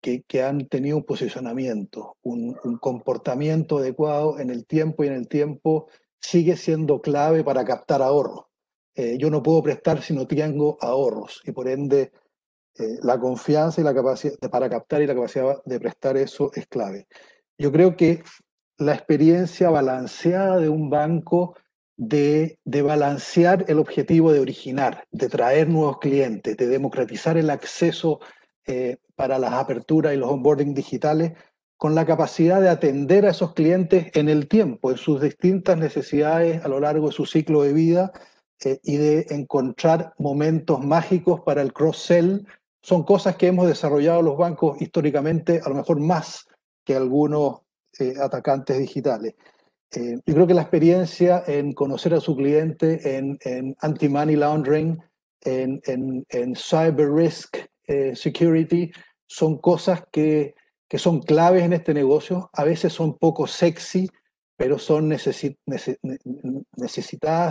que, 0.02 0.22
que 0.22 0.42
han 0.42 0.68
tenido 0.68 0.98
un 0.98 1.04
posicionamiento, 1.04 2.16
un, 2.22 2.56
un, 2.62 2.76
comportamiento 2.78 3.78
adecuado 3.78 4.38
en 4.38 4.50
el 4.50 4.66
tiempo 4.66 5.02
y 5.02 5.08
en 5.08 5.14
el 5.14 5.28
tiempo, 5.28 5.88
sigue 6.20 6.56
siendo 6.56 7.00
clave 7.00 7.42
para 7.42 7.64
captar 7.64 8.02
ahorro. 8.02 8.50
Eh, 8.96 9.18
yo 9.18 9.30
no 9.30 9.42
puedo 9.42 9.62
prestar 9.62 10.02
si 10.02 10.14
no 10.14 10.26
tengo 10.26 10.78
ahorros 10.80 11.42
y 11.44 11.52
por 11.52 11.68
ende 11.68 12.12
eh, 12.78 12.98
la 13.02 13.20
confianza 13.20 13.80
y 13.80 13.84
la 13.84 13.94
capacidad 13.94 14.36
para 14.50 14.70
captar 14.70 15.02
y 15.02 15.06
la 15.06 15.14
capacidad 15.14 15.62
de 15.64 15.78
prestar 15.78 16.16
eso 16.16 16.50
es 16.54 16.66
clave. 16.66 17.06
Yo 17.58 17.70
creo 17.70 17.94
que 17.94 18.22
la 18.78 18.94
experiencia 18.94 19.68
balanceada 19.68 20.58
de 20.58 20.70
un 20.70 20.88
banco 20.88 21.56
de, 21.98 22.58
de, 22.64 22.82
balancear 22.82 23.64
el 23.68 23.78
objetivo 23.78 24.32
de 24.32 24.40
originar, 24.40 25.04
de 25.10 25.28
traer 25.28 25.68
nuevos 25.68 25.98
clientes, 25.98 26.56
de 26.56 26.66
democratizar 26.66 27.38
el 27.38 27.48
acceso 27.48 28.20
eh, 28.66 28.96
para 29.14 29.38
las 29.38 29.52
aperturas 29.52 30.12
y 30.14 30.16
los 30.16 30.30
onboarding 30.30 30.74
digitales, 30.74 31.32
con 31.78 31.94
la 31.94 32.04
capacidad 32.04 32.60
de 32.60 32.68
atender 32.68 33.26
a 33.26 33.30
esos 33.30 33.54
clientes 33.54 34.10
en 34.14 34.28
el 34.28 34.48
tiempo, 34.48 34.90
en 34.90 34.96
sus 34.96 35.20
distintas 35.20 35.78
necesidades 35.78 36.64
a 36.64 36.68
lo 36.68 36.80
largo 36.80 37.08
de 37.08 37.12
su 37.12 37.26
ciclo 37.26 37.62
de 37.62 37.72
vida, 37.72 38.12
eh, 38.64 38.80
y 38.82 38.96
de 38.96 39.26
encontrar 39.30 40.14
momentos 40.18 40.82
mágicos 40.82 41.42
para 41.42 41.60
el 41.60 41.74
cross-sell 41.74 42.46
son 42.82 43.02
cosas 43.02 43.36
que 43.36 43.48
hemos 43.48 43.66
desarrollado 43.66 44.22
los 44.22 44.38
bancos 44.38 44.80
históricamente, 44.80 45.60
a 45.62 45.68
lo 45.68 45.74
mejor 45.74 46.00
más 46.00 46.46
que 46.84 46.94
algunos 46.94 47.60
eh, 47.98 48.14
atacantes 48.20 48.78
digitales. 48.78 49.34
Eh, 49.90 50.18
yo 50.24 50.34
creo 50.34 50.46
que 50.46 50.54
la 50.54 50.62
experiencia 50.62 51.42
en 51.46 51.72
conocer 51.72 52.14
a 52.14 52.20
su 52.20 52.34
cliente, 52.36 53.16
en, 53.16 53.38
en 53.42 53.76
anti-money 53.80 54.36
laundering, 54.36 55.02
en, 55.42 55.80
en, 55.84 56.24
en, 56.30 56.56
cyber 56.56 57.12
risk 57.12 57.58
security, 58.14 58.90
son 59.28 59.58
cosas 59.58 60.02
que, 60.10 60.54
que 60.88 60.98
son 60.98 61.20
claves 61.20 61.62
en 61.62 61.72
este 61.72 61.94
negocio. 61.94 62.50
A 62.52 62.64
veces 62.64 62.92
son 62.92 63.16
poco 63.18 63.46
sexy, 63.46 64.08
pero 64.56 64.78
son 64.78 65.08
necesitadas 65.08 65.60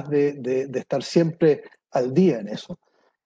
de, 0.09 0.69
estar 0.73 1.03
siempre 1.03 1.63
al 1.91 2.13
día 2.13 2.39
en 2.39 2.47
eso. 2.47 2.79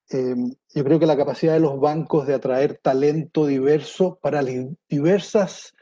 Em, 0.09 0.51
yo 0.73 0.83
creo 0.83 0.99
que 0.99 1.05
la 1.05 1.15
capacidad 1.17 1.53
de 1.53 1.59
los 1.59 1.79
bancos 1.79 2.27
de 2.27 2.33
atraer 2.33 2.79
talento 2.81 3.45
diverso 3.45 4.17
para 4.21 4.41
las 4.41 4.55
diversas 4.89 5.73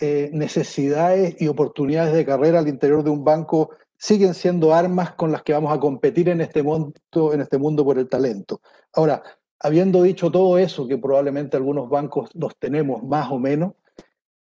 eh, 0.00 0.30
necesidades 0.32 1.36
y 1.40 1.48
oportunidades 1.48 2.14
de 2.14 2.24
carrera 2.24 2.60
al 2.60 2.68
interior 2.68 3.02
de 3.02 3.10
un 3.10 3.24
banco 3.24 3.70
siguen 3.98 4.34
siendo 4.34 4.74
armas 4.74 5.12
con 5.12 5.30
las 5.32 5.42
que 5.42 5.52
vamos 5.52 5.72
a 5.74 5.80
competir 5.80 6.28
en 6.28 6.40
este 6.40 6.62
mundo, 6.62 6.94
en 7.34 7.40
este 7.40 7.58
mundo 7.58 7.84
por 7.84 7.98
el 7.98 8.08
talento. 8.08 8.62
Ahora, 8.94 9.22
habiendo 9.58 10.02
dicho 10.02 10.30
todo 10.30 10.56
eso, 10.56 10.88
que 10.88 10.96
probablemente 10.96 11.56
algunos 11.56 11.88
bancos 11.90 12.30
los 12.34 12.56
tenemos 12.56 13.02
más 13.02 13.30
o 13.30 13.38
menos, 13.38 13.74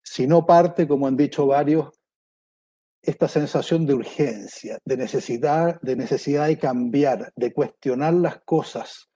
si 0.02 0.26
no 0.26 0.46
parte, 0.46 0.86
como 0.86 1.06
han 1.06 1.16
dicho 1.16 1.46
varios, 1.46 1.90
esta 3.02 3.28
sensación 3.28 3.86
de 3.86 3.94
urgencia, 3.94 4.78
de 4.84 4.96
necesidad, 4.96 5.80
de 5.82 5.96
necesidad 5.96 6.46
de 6.46 6.58
cambiar, 6.58 7.32
de 7.36 7.52
cuestionar 7.52 8.14
las 8.14 8.40
cosas 8.44 9.08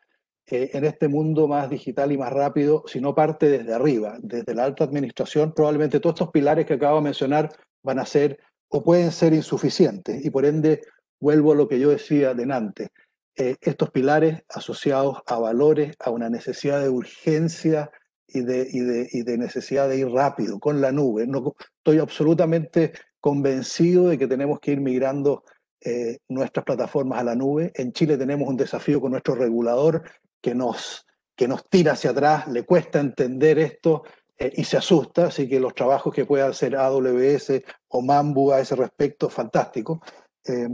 eh, 0.46 0.70
en 0.74 0.84
este 0.84 1.08
mundo 1.08 1.48
más 1.48 1.70
digital 1.70 2.12
y 2.12 2.18
más 2.18 2.32
rápido, 2.32 2.84
si 2.86 3.00
no 3.00 3.14
parte 3.14 3.48
desde 3.48 3.74
arriba, 3.74 4.18
desde 4.20 4.54
la 4.54 4.64
alta 4.64 4.84
administración, 4.84 5.52
probablemente 5.52 6.00
todos 6.00 6.14
estos 6.14 6.30
pilares 6.30 6.66
que 6.66 6.74
acabo 6.74 6.96
de 6.96 7.04
mencionar 7.04 7.50
van 7.82 7.98
a 7.98 8.06
ser 8.06 8.38
o 8.68 8.82
pueden 8.82 9.12
ser 9.12 9.34
insuficientes. 9.34 10.24
Y 10.24 10.30
por 10.30 10.44
ende, 10.44 10.82
vuelvo 11.20 11.52
a 11.52 11.56
lo 11.56 11.68
que 11.68 11.78
yo 11.78 11.90
decía 11.90 12.34
delante, 12.34 12.88
eh, 13.36 13.56
estos 13.60 13.90
pilares 13.90 14.42
asociados 14.48 15.18
a 15.26 15.38
valores, 15.38 15.94
a 15.98 16.10
una 16.10 16.28
necesidad 16.28 16.80
de 16.82 16.88
urgencia 16.88 17.90
y 18.26 18.40
de, 18.40 18.68
y 18.70 18.80
de, 18.80 19.08
y 19.10 19.22
de 19.22 19.38
necesidad 19.38 19.88
de 19.88 19.98
ir 19.98 20.08
rápido 20.08 20.58
con 20.58 20.80
la 20.80 20.92
nube. 20.92 21.26
No, 21.26 21.54
estoy 21.78 21.98
absolutamente 21.98 22.92
convencido 23.22 24.08
de 24.08 24.18
que 24.18 24.26
tenemos 24.26 24.58
que 24.58 24.72
ir 24.72 24.80
migrando 24.80 25.44
eh, 25.80 26.18
nuestras 26.28 26.64
plataformas 26.64 27.20
a 27.20 27.24
la 27.24 27.37
nube. 27.37 27.72
En 27.76 27.92
Chile 27.92 28.18
tenemos 28.18 28.48
un 28.48 28.56
desafío 28.56 29.00
con 29.00 29.12
nuestro 29.12 29.37
regulador 29.37 30.02
que 30.40 30.56
nos, 30.56 31.06
que 31.37 31.46
nos 31.46 31.64
tira 31.68 31.92
hacia 31.92 32.11
atrás, 32.11 32.48
le 32.48 32.64
cuesta 32.64 32.98
entender 32.98 33.61
esto 33.61 34.02
eh, 34.37 34.52
y 34.56 34.64
se 34.64 34.76
asusta, 34.76 35.26
así 35.26 35.48
que 35.48 35.61
los 35.61 35.72
trabajos 35.72 36.12
que 36.12 36.26
pueda 36.26 36.48
hacer 36.48 36.74
AWS 36.74 37.62
o 37.88 38.02
Mambu 38.02 38.50
a 38.50 38.61
ese 38.61 38.74
respecto, 38.74 39.30
fantástico. 39.30 40.02
Eh, 40.44 40.68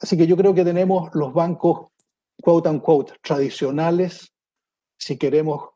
así 0.00 0.16
que 0.16 0.26
yo 0.26 0.36
creo 0.36 0.52
que 0.54 0.64
tenemos 0.64 1.08
los 1.14 1.32
bancos, 1.32 1.92
quote 2.42 2.68
unquote, 2.68 3.14
tradicionales, 3.22 4.32
si 4.98 5.16
queremos 5.16 5.70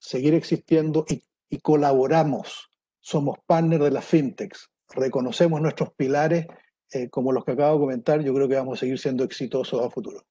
seguir 0.00 0.34
existiendo 0.34 1.04
y, 1.08 1.22
y 1.48 1.58
colaboramos, 1.60 2.68
somos 3.00 3.38
partner 3.46 3.80
de 3.84 3.92
las 3.92 4.04
fintechs, 4.04 4.68
reconocemos 4.94 5.60
nuestros 5.60 5.92
pilares 5.92 6.46
eh, 6.92 7.08
como 7.10 7.32
los 7.32 7.44
que 7.44 7.52
acabo 7.52 7.74
de 7.74 7.80
comentar, 7.80 8.22
yo 8.22 8.34
creo 8.34 8.48
que 8.48 8.54
vamos 8.54 8.78
a 8.78 8.80
seguir 8.80 8.98
siendo 8.98 9.24
exitosos 9.24 9.84
a 9.84 9.90
futuro. 9.90 10.24